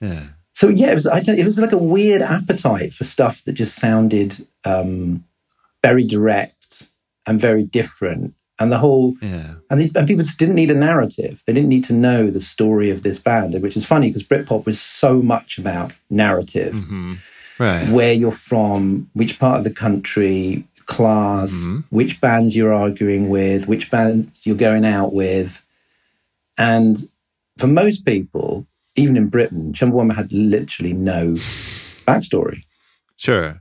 [0.00, 0.24] Yeah.
[0.54, 1.06] So yeah, it was.
[1.06, 5.24] I don't, it was like a weird appetite for stuff that just sounded um,
[5.82, 6.88] very direct
[7.26, 9.54] and very different, and the whole Yeah.
[9.68, 11.42] and, and people just didn't need a narrative.
[11.46, 14.64] They didn't need to know the story of this band, which is funny because Britpop
[14.64, 17.14] was so much about narrative, Mm-hmm.
[17.58, 17.88] Right.
[17.88, 21.80] where you're from, which part of the country, class, Mm-hmm.
[21.90, 25.64] which bands you're arguing with, which bands you're going out with,
[26.56, 26.98] and
[27.58, 28.66] for most people,
[28.96, 31.32] even in Britain, Chumbawamba had literally no
[32.06, 32.64] backstory.
[33.16, 33.60] Sure.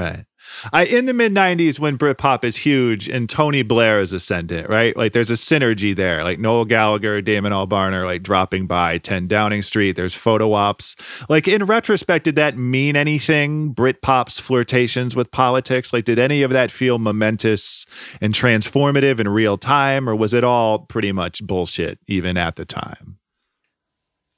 [0.00, 0.24] Right.
[0.72, 4.96] I in the mid '90s when Britpop is huge and Tony Blair is ascendant, right?
[4.96, 6.24] Like there's a synergy there.
[6.24, 9.96] Like Noel Gallagher, Damon Albarn are like dropping by 10 Downing Street.
[9.96, 10.96] There's photo ops.
[11.28, 13.74] Like in retrospect, did that mean anything?
[13.74, 15.92] Britpop's flirtations with politics.
[15.92, 17.84] Like did any of that feel momentous
[18.22, 22.64] and transformative in real time, or was it all pretty much bullshit even at the
[22.64, 23.18] time?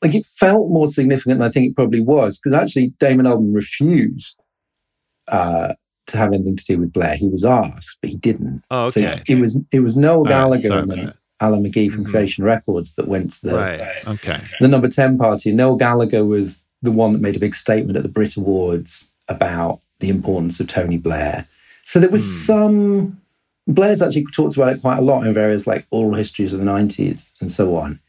[0.03, 3.55] Like it felt more significant than I think it probably was, because actually Damon Albarn
[3.55, 4.42] refused
[5.33, 5.75] uh,
[6.09, 7.17] to have anything to do with Blair.
[7.17, 8.63] He was asked, but he didn't.
[8.71, 9.23] Oh, So okay.
[9.27, 11.17] it was it was Noel Gallagher sorry and for then that.
[11.41, 14.07] Alan McGee from Creation Records that went to the right.
[14.07, 14.41] Okay.
[14.61, 15.53] the number 10 party.
[15.53, 19.81] Noel Gallagher was the one that made a big statement at the Brit Awards about
[20.01, 21.47] the importance of Tony Blair.
[21.85, 22.45] So there was Hmm.
[22.47, 23.19] some.
[23.69, 26.65] Blair's actually talked about it quite a lot in various like oral histories of the
[26.67, 28.01] 90s and so on.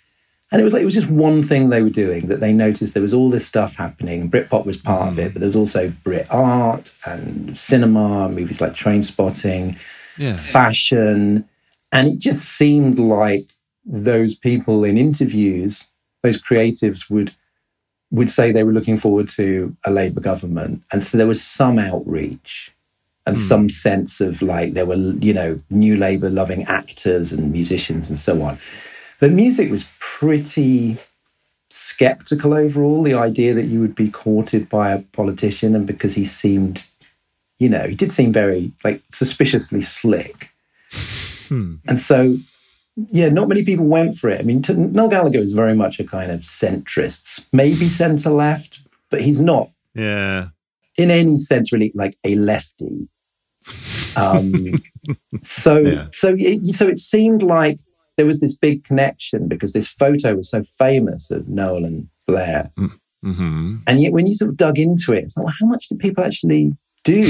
[0.54, 2.94] And it was like it was just one thing they were doing that they noticed
[2.94, 5.34] there was all this stuff happening, and Britpop was part of it, hmm.
[5.34, 9.78] but there's also Brit art and cinema, movies like Trainspotting,
[10.16, 10.38] Yeah.
[10.38, 11.50] fashion.
[11.92, 13.48] And it just seemed like
[13.84, 15.90] those people in interviews,
[16.22, 17.34] those creatives would
[18.12, 20.84] would say they were looking forward to a Labour government.
[20.92, 22.72] And so there was some outreach
[23.26, 23.42] and hmm.
[23.42, 28.20] some sense of like there were, you know, new Labour loving actors and musicians and
[28.20, 28.60] so on.
[29.24, 30.98] But music was pretty
[31.70, 33.04] skeptical overall.
[33.04, 36.86] The idea that you would be courted by a politician and because he seemed,
[37.58, 40.50] you know, he did seem very like suspiciously slick.
[41.48, 41.76] Hmm.
[41.88, 42.36] And so,
[43.12, 44.42] yeah, not many people went for it.
[44.42, 48.82] I mean, t- Noel Gallagher is very much a kind of centrist, maybe centre left,
[49.10, 50.50] but he's not Yeah.
[50.98, 53.08] in any sense really like a lefty.
[54.18, 54.84] Um,
[55.44, 56.08] so Yeah.
[56.12, 57.80] so it, so it seemed like
[58.18, 62.72] there was this big connection because this photo was so famous of Noel and Blair,
[62.78, 63.78] Mm-hmm.
[63.88, 65.98] and yet when you sort of dug into it, it's like, well, how much did
[66.00, 66.76] people actually
[67.06, 67.22] do?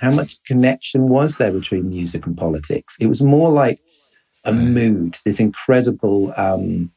[0.00, 2.96] How much connection was there between music and politics?
[2.98, 3.78] It was more like
[4.44, 6.32] a mood, this incredible.
[6.38, 6.90] Um,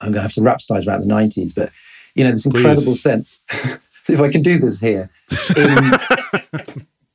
[0.00, 1.72] I'm going to have to rhapsodize about the 90s, but
[2.14, 3.02] you know, this incredible Please.
[3.02, 3.40] sense.
[4.08, 5.10] if I can do this here,
[5.56, 5.90] in,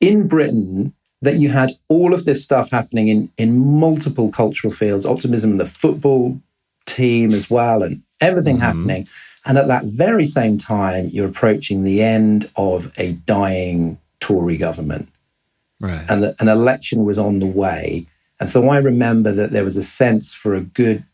[0.00, 5.06] in Britain, that you had all of this stuff happening in in multiple cultural fields,
[5.06, 6.40] optimism in the football
[6.86, 9.08] team as well, and everything happening.
[9.44, 15.08] And at that very same time, you're approaching the end of a dying Tory government
[15.78, 16.04] Right.
[16.08, 18.06] and that an election was on the way.
[18.40, 21.04] And so I remember that there was a sense for a good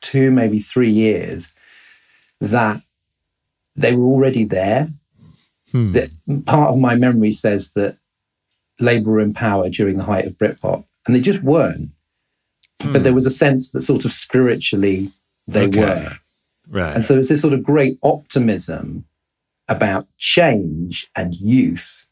[0.00, 1.52] two, maybe three years
[2.40, 2.80] that
[3.76, 4.88] they were already there.
[5.72, 5.92] Hmm.
[5.92, 6.10] That
[6.46, 7.96] part of my memory says that
[8.80, 11.90] Labour were in power during the height of Britpop, and they just weren't.
[12.78, 13.16] But there hmm.
[13.16, 15.12] was a sense that sort of spiritually
[15.46, 15.80] they Okay.
[15.80, 16.18] were.
[16.68, 16.96] Right.
[16.96, 19.04] And so it's this sort of great optimism
[19.68, 22.08] about change and youth,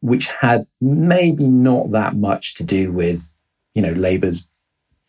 [0.00, 3.22] which had maybe not that much to do with,
[3.74, 4.48] you know, Labour's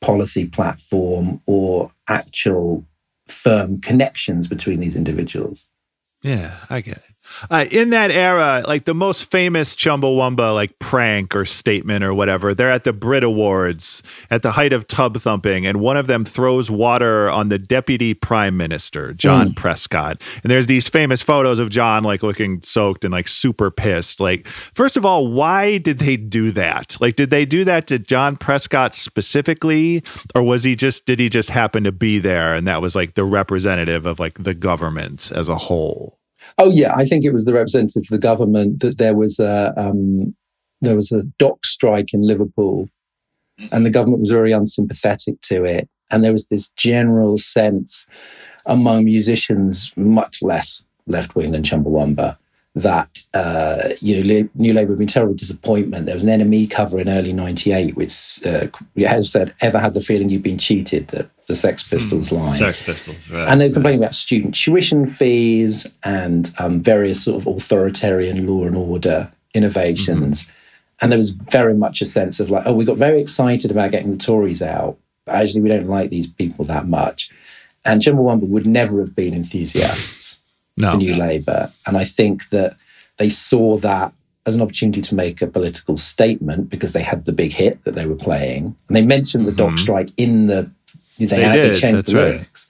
[0.02, 2.86] policy platform or actual
[3.28, 5.66] firm connections between these individuals.
[6.22, 7.13] Yeah, I get it.
[7.50, 12.54] Uh, in that era, like the most famous Chumbawamba like prank or statement or whatever,
[12.54, 16.70] they're at the Brit Awards at the height of Tubthumping, and one of them throws
[16.70, 20.22] water on the deputy prime minister, John Prescott.
[20.44, 24.20] And there's these famous photos of John like looking soaked and like super pissed.
[24.20, 26.98] Like, first of all, why did they do that?
[27.00, 30.04] Like, did they do that to John Prescott specifically,
[30.36, 33.16] or was he just did he just happen to be there and that was like
[33.16, 36.20] the representative of like the government as a whole?
[36.58, 39.74] Oh yeah, I think it was the representative of the government that there was a
[39.78, 40.36] um,
[40.82, 42.90] there was a dock strike in Liverpool,
[43.72, 48.08] and the government was very unsympathetic to it, and there was this general sense
[48.66, 52.38] among musicians, much less left wing than Chumbawamba,
[52.76, 56.06] that uh, you know New Labour had been terrible disappointment.
[56.06, 58.68] There was an NME cover in early '98, which uh,
[58.98, 61.96] has said, "Ever had the feeling you've been cheated?" The, the Sex hmm.
[61.96, 62.58] Pistols line.
[62.58, 63.48] Sex Pistols, right?
[63.48, 68.76] And they're complaining about student tuition fees and um, various sort of authoritarian law and
[68.76, 70.44] order innovations.
[70.44, 70.52] Mm-hmm.
[71.02, 73.92] And there was very much a sense of like, oh, we got very excited about
[73.92, 74.98] getting the Tories out.
[75.26, 77.30] But actually, we don't like these people that much.
[77.86, 80.40] And Chumbawamba would never have been enthusiasts
[80.78, 80.92] No.
[80.92, 81.72] for New Labour.
[81.86, 82.76] And I think that
[83.18, 84.14] they saw that
[84.46, 87.96] as an opportunity to make a political statement because they had the big hit that
[87.96, 88.76] they were playing.
[88.88, 89.78] And they mentioned the dock mm-hmm.
[89.78, 90.70] strike in the,
[91.20, 92.32] they, They had, they did, changed that's the right.
[92.34, 92.68] lyrics.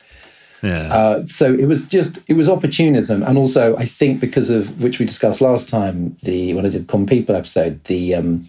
[0.61, 0.94] Yeah.
[0.94, 4.98] Uh, so it was just it was opportunism, and also I think because of which
[4.99, 8.48] we discussed last time, the when I did the Common People episode, the um,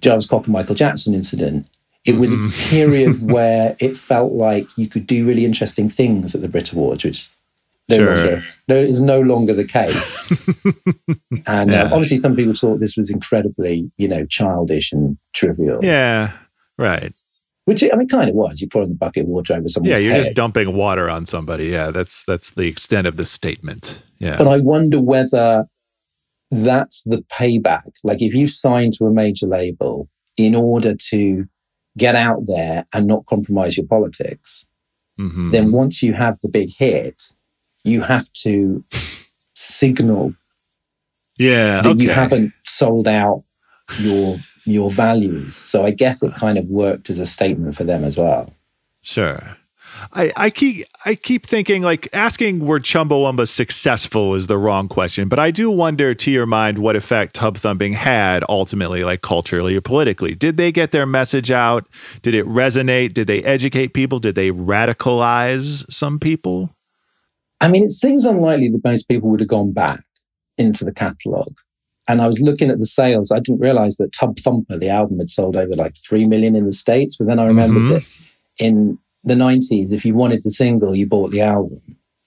[0.00, 1.66] Jarvis Cocker and Michael Jackson incident.
[2.04, 2.46] It was Mm-hmm.
[2.46, 6.72] a period where it felt like you could do really interesting things at the Brit
[6.72, 7.28] Awards, which
[7.88, 8.06] no Sure.
[8.16, 10.22] longer no, is no longer the case.
[11.46, 11.82] and Yeah.
[11.84, 15.78] uh, obviously, some people thought this was incredibly, you know, childish and trivial.
[15.84, 16.32] yeah.
[16.78, 17.12] Right.
[17.64, 18.60] Which I mean, kind of was.
[18.60, 20.24] You're pouring the bucket of water over someone's Yeah, you're head.
[20.24, 21.66] just dumping water on somebody.
[21.66, 24.02] Yeah, that's that's the extent of the statement.
[24.18, 24.36] Yeah.
[24.36, 25.66] But I wonder whether
[26.50, 27.90] that's the payback.
[28.02, 31.46] Like if you sign to a major label in order to
[31.96, 34.64] get out there and not compromise your politics,
[35.20, 35.52] Mhm.
[35.52, 37.22] then once you have the big hit,
[37.84, 38.82] you have to
[39.54, 40.34] signal
[41.38, 41.82] yeah.
[41.82, 42.02] that okay.
[42.04, 43.44] you haven't sold out
[44.00, 45.56] your your values.
[45.56, 48.52] So I guess it kind of worked as a statement for them as well.
[49.02, 49.56] Sure.
[50.12, 55.28] I, I keep I keep thinking like asking were Chumbawamba successful is the wrong question,
[55.28, 59.80] but I do wonder to your mind what effect Tubthumping had ultimately, like culturally or
[59.80, 60.34] politically.
[60.34, 61.86] Did they get their message out?
[62.22, 63.14] Did it resonate?
[63.14, 64.18] Did they educate people?
[64.18, 66.74] Did they radicalize some people?
[67.60, 70.02] I mean, it seems unlikely that most people would have gone back
[70.58, 71.56] into the catalogue.
[72.08, 73.30] And I was looking at the sales.
[73.30, 76.72] I didn't realize that Tubthumper, the album, had sold over like 3 million in the
[76.72, 77.16] States.
[77.16, 77.88] But then I remembered Mhm.
[77.90, 78.02] that
[78.58, 81.80] in the 90s, if you wanted the single, you bought the album.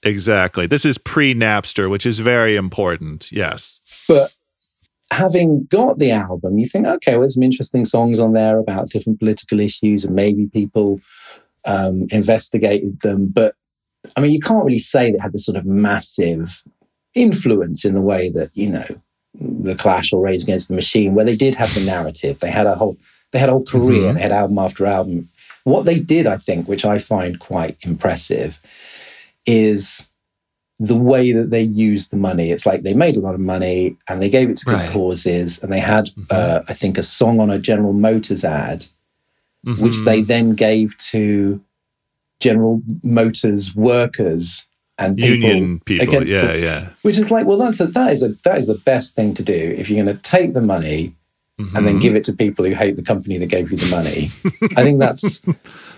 [0.04, 0.66] Exactly.
[0.68, 3.32] This is pre Napster, which is very important.
[3.32, 3.82] Yes.
[4.08, 4.32] But
[5.12, 8.90] having got the album, you think, okay, well, there's some interesting songs on there about
[8.90, 11.00] different political issues, and maybe people
[11.66, 13.28] um, investigated them.
[13.28, 13.56] But
[14.16, 16.64] I mean, you can't really say they had this sort of massive
[17.16, 18.86] influence in the way that you know
[19.40, 22.40] the Clash or Rage Against the Machine, where they did have the narrative.
[22.40, 22.98] They had a whole
[23.32, 24.12] they had a whole career.
[24.12, 24.16] Mhm.
[24.16, 25.28] They had album after album.
[25.66, 28.60] What they did, I think, which I find quite impressive,
[29.46, 30.06] is
[30.80, 32.52] the way that they used the money.
[32.52, 34.90] It's like they made a lot of money and they gave it to good Right.
[34.92, 38.86] causes, and they had, uh, I think, a song on a General Motors ad,
[39.80, 41.60] which they then gave to
[42.40, 44.66] General Motors workers
[44.98, 46.08] and people Union people.
[46.08, 46.88] against Yeah, the- yeah.
[47.02, 49.44] which is like, well, that's a, that is a that is the best thing to
[49.44, 51.14] do if you're going to take the money
[51.58, 52.02] and then Mhm.
[52.02, 54.30] give it to people who hate the company that gave you the money.
[54.78, 55.40] I think that's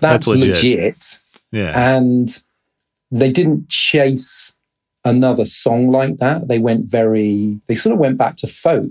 [0.00, 0.48] That's legit.
[0.48, 1.18] legit.
[1.52, 1.96] Yeah.
[1.96, 2.28] And
[3.10, 4.52] they didn't chase
[5.04, 6.46] another song like that.
[6.48, 8.90] They went very, they sort of went back to folk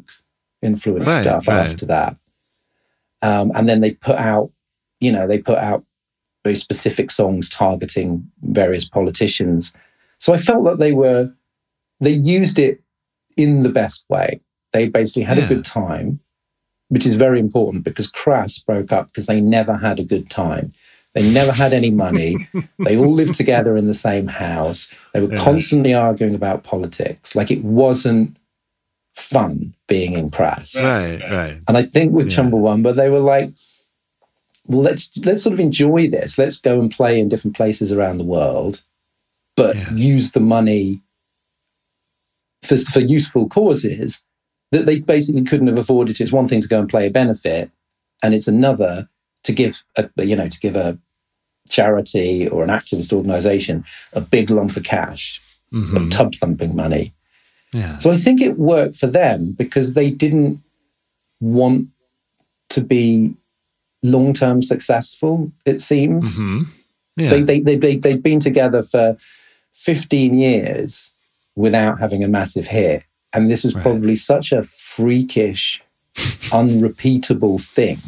[0.62, 1.68] influenced Right, stuff right.
[1.68, 2.18] after that.
[3.22, 4.52] Um, and then they put out,
[5.00, 5.86] you know, they put out
[6.44, 9.74] very specific songs targeting various politicians.
[10.20, 11.32] So I felt that they were,
[12.00, 12.82] they used it
[13.36, 14.42] in the best way.
[14.74, 15.46] They basically had Yeah.
[15.46, 16.20] a good time,
[16.90, 20.74] which is very important because Crass broke up because they never had a good time.
[21.14, 22.48] They never had any money.
[22.86, 24.92] they all lived together in the same house.
[25.14, 25.44] They were Yeah.
[25.44, 27.36] constantly arguing about politics.
[27.36, 28.38] Like it wasn't
[29.16, 30.76] fun being in Crass.
[30.84, 31.58] Right, right.
[31.68, 32.38] And I think with Yeah.
[32.38, 33.50] Chumbawamba, they were like,
[34.66, 36.38] well, let's let's sort of enjoy this.
[36.38, 38.84] Let's go and play in different places around the world,
[39.58, 39.92] but Yeah.
[39.94, 41.02] use the money
[42.64, 44.22] for, for useful causes
[44.72, 46.20] that they basically couldn't have afforded.
[46.22, 47.70] It's one thing to go and play a benefit,
[48.24, 49.10] and it's another
[49.44, 50.98] to give a you know to give a
[51.70, 55.42] charity or an activist organization a big lump of cash
[55.74, 56.10] of Mhm.
[56.10, 57.14] Tubthumping money.
[57.74, 57.98] Yeah.
[57.98, 60.62] So I think it worked for them because they didn't
[61.42, 61.90] want
[62.70, 63.34] to be
[64.04, 66.30] long term successful, it seemed.
[66.30, 66.64] hmm
[67.18, 67.30] Yeah.
[67.32, 69.18] They, they, they, they, they'd been together for
[69.78, 71.12] 15 years
[71.56, 73.04] without having a massive hit.
[73.34, 73.82] And this was Right.
[73.84, 75.82] probably such a freakish,
[76.52, 78.00] unrepeatable thing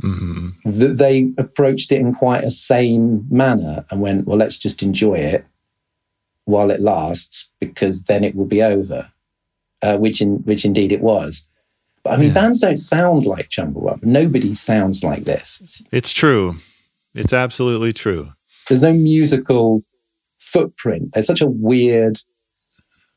[0.00, 4.80] hmm that they approached it in quite a sane manner and went, well, let's just
[4.82, 5.44] enjoy it
[6.44, 9.10] while it lasts because then it will be over,
[9.82, 11.46] uh, which in, which indeed it was.
[12.04, 12.34] But I mean, Yeah.
[12.34, 14.04] bands don't sound like Chumbawamba.
[14.04, 15.82] Nobody sounds like this.
[15.90, 16.56] It's true.
[17.14, 18.32] It's absolutely true.
[18.68, 19.82] There's no musical
[20.52, 21.10] footprint.
[21.12, 22.18] They're such a weird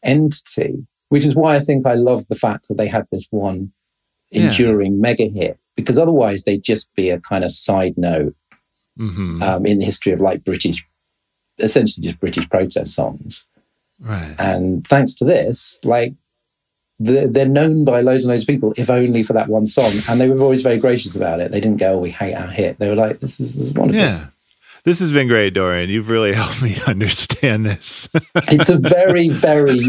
[0.03, 3.71] entity, which is why I think I love the fact that they had this one
[4.31, 4.43] Yeah.
[4.49, 8.35] enduring mega hit because otherwise they'd just be a kind of side note
[8.97, 10.83] hmm um, in the history of like British,
[11.59, 13.45] essentially just British protest songs.
[13.99, 14.35] right.
[14.37, 16.13] And thanks to this, like
[16.99, 19.91] they're, they're known by loads and loads of people, if only for that one song.
[20.09, 21.51] And they were always very gracious about it.
[21.51, 23.73] They didn't go, oh, "We hate our hit." They were like, "This is, this is
[23.73, 24.25] wonderful." Yeah.
[24.83, 25.89] This has been great, Dorian.
[25.89, 28.09] You've really helped me understand this.
[28.35, 29.79] It's a very, very,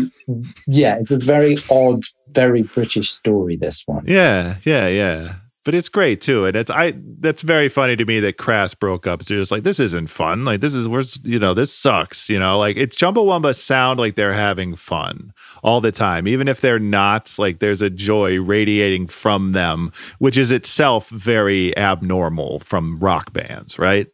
[0.66, 3.56] yeah, it's a very odd, very British story.
[3.56, 4.04] This one.
[4.06, 5.34] yeah, yeah, yeah.
[5.64, 6.92] But it's great too, and it's I.
[6.96, 9.22] That's very funny to me that Crass broke up.
[9.22, 10.44] So you're just like, this isn't fun.
[10.44, 12.28] Like this is where's you know this sucks.
[12.28, 15.32] You know, like it's Chumbawamba sound like they're having fun
[15.62, 17.32] all the time, even if they're not.
[17.38, 23.78] Like there's a joy radiating from them, which is itself very abnormal from rock bands,
[23.78, 24.08] right?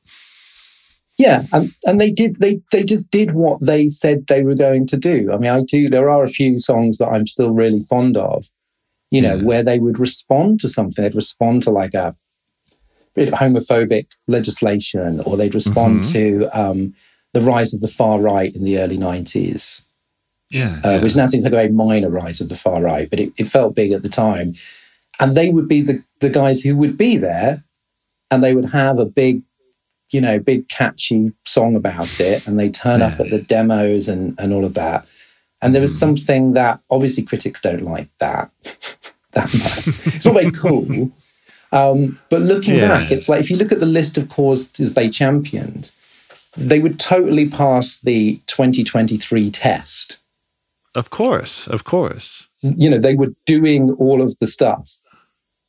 [1.18, 4.86] Yeah, and and they did they they just did what they said they were going
[4.86, 5.30] to do.
[5.32, 5.88] I mean, I do.
[5.90, 8.46] There are a few songs that I'm still really fond of.
[9.10, 9.42] You know, Yeah.
[9.42, 11.02] where they would respond to something.
[11.02, 12.14] They'd respond to like a
[13.14, 16.12] bit of homophobic legislation, or they'd respond Mhm.
[16.12, 16.94] to um,
[17.34, 19.82] the rise of the far right in the early '90s,
[20.50, 23.18] Yeah, uh, which now seems like a very minor rise of the far right, but
[23.18, 24.54] it, it felt big at the time.
[25.18, 27.64] And they would be the the guys who would be there,
[28.30, 29.42] and they would have a big
[30.12, 34.34] you know, big catchy song about it, and they turn up at the demos and
[34.38, 35.06] and all of that.
[35.60, 35.98] And there was Mm.
[36.00, 38.50] something that obviously critics don't like that
[39.32, 39.88] that much.
[40.14, 41.10] it's not very cool.
[41.72, 42.88] Um, but looking Yeah.
[42.88, 45.90] back, it's like if you look at the list of causes they championed,
[46.56, 50.18] they would totally pass the 2023 test.
[50.94, 52.48] of course, of course.
[52.62, 54.90] You know, they were doing all of the stuff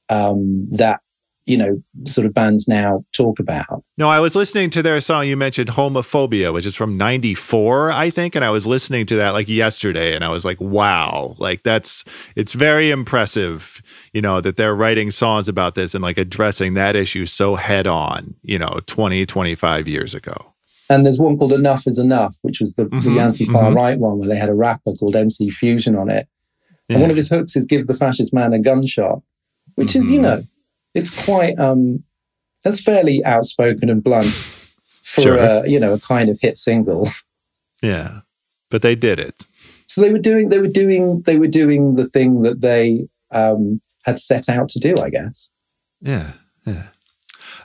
[0.10, 1.02] um, that
[1.50, 3.84] you know sort of bands now talk about.
[3.98, 5.28] No, I was listening to their song.
[5.28, 8.36] You mentioned homophobia, which is from 94, I think.
[8.36, 10.16] And I was listening to that like yesterday.
[10.16, 12.06] And I was like, wow, like that's,
[12.36, 13.82] it's very impressive,
[14.14, 17.88] you know, that they're writing songs about this and like addressing that issue so head
[17.88, 20.54] on, you know, 20, 25 years ago.
[20.90, 23.76] And there's one called Enough is Enough, which was the, the Mhm, anti far mhm.
[23.76, 26.28] right one where they had a rapper called MC Fusion on it.
[26.90, 29.22] And one of his hooks is Give the Fascist Man a Gunshot,
[29.76, 30.24] which is, you Mhm.
[30.24, 30.44] know,
[30.94, 32.04] it's quite um,
[32.64, 34.34] that's fairly outspoken and blunt
[35.04, 35.38] for sure.
[35.38, 37.10] a, you know a kind of hit single.
[37.82, 38.24] Yeah,
[38.70, 39.46] but they did it.
[39.88, 43.80] So they were doing they were doing they were doing the thing that they um,
[44.04, 45.50] had set out to do, I guess.
[46.02, 46.32] Yeah,
[46.66, 46.88] yeah.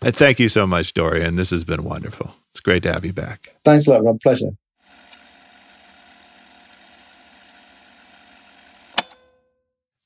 [0.02, 1.34] And thank you so much, Dorian.
[1.34, 2.32] This has been wonderful.
[2.52, 3.56] It's great to have you back.
[3.64, 4.20] Thanks a lot, Rob.
[4.20, 4.51] Pleasure.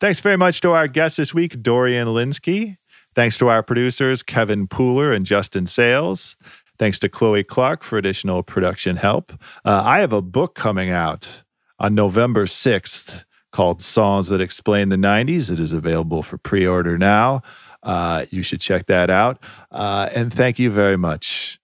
[0.00, 2.76] Thanks very much to our guest this week, Dorian Lynskey.
[3.18, 6.36] Thanks to our producers, Kevin Pooler and Justin Sayles.
[6.78, 9.32] Thanks to Chloe Clark for additional production help.
[9.64, 11.42] Uh, I have a book coming out
[11.80, 15.50] on November 6th called Songs That Explain the 90s.
[15.50, 17.42] It is available for pre order now.
[17.82, 19.42] Uh, you should check that out.
[19.72, 21.58] Uh, and thank you very much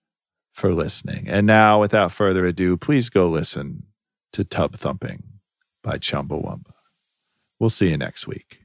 [0.51, 1.25] for listening.
[1.29, 3.83] And now, without further ado, please go listen
[4.33, 5.23] to Tubthumping
[5.81, 6.73] by Chumbawamba.
[7.59, 8.64] We'll see you next week.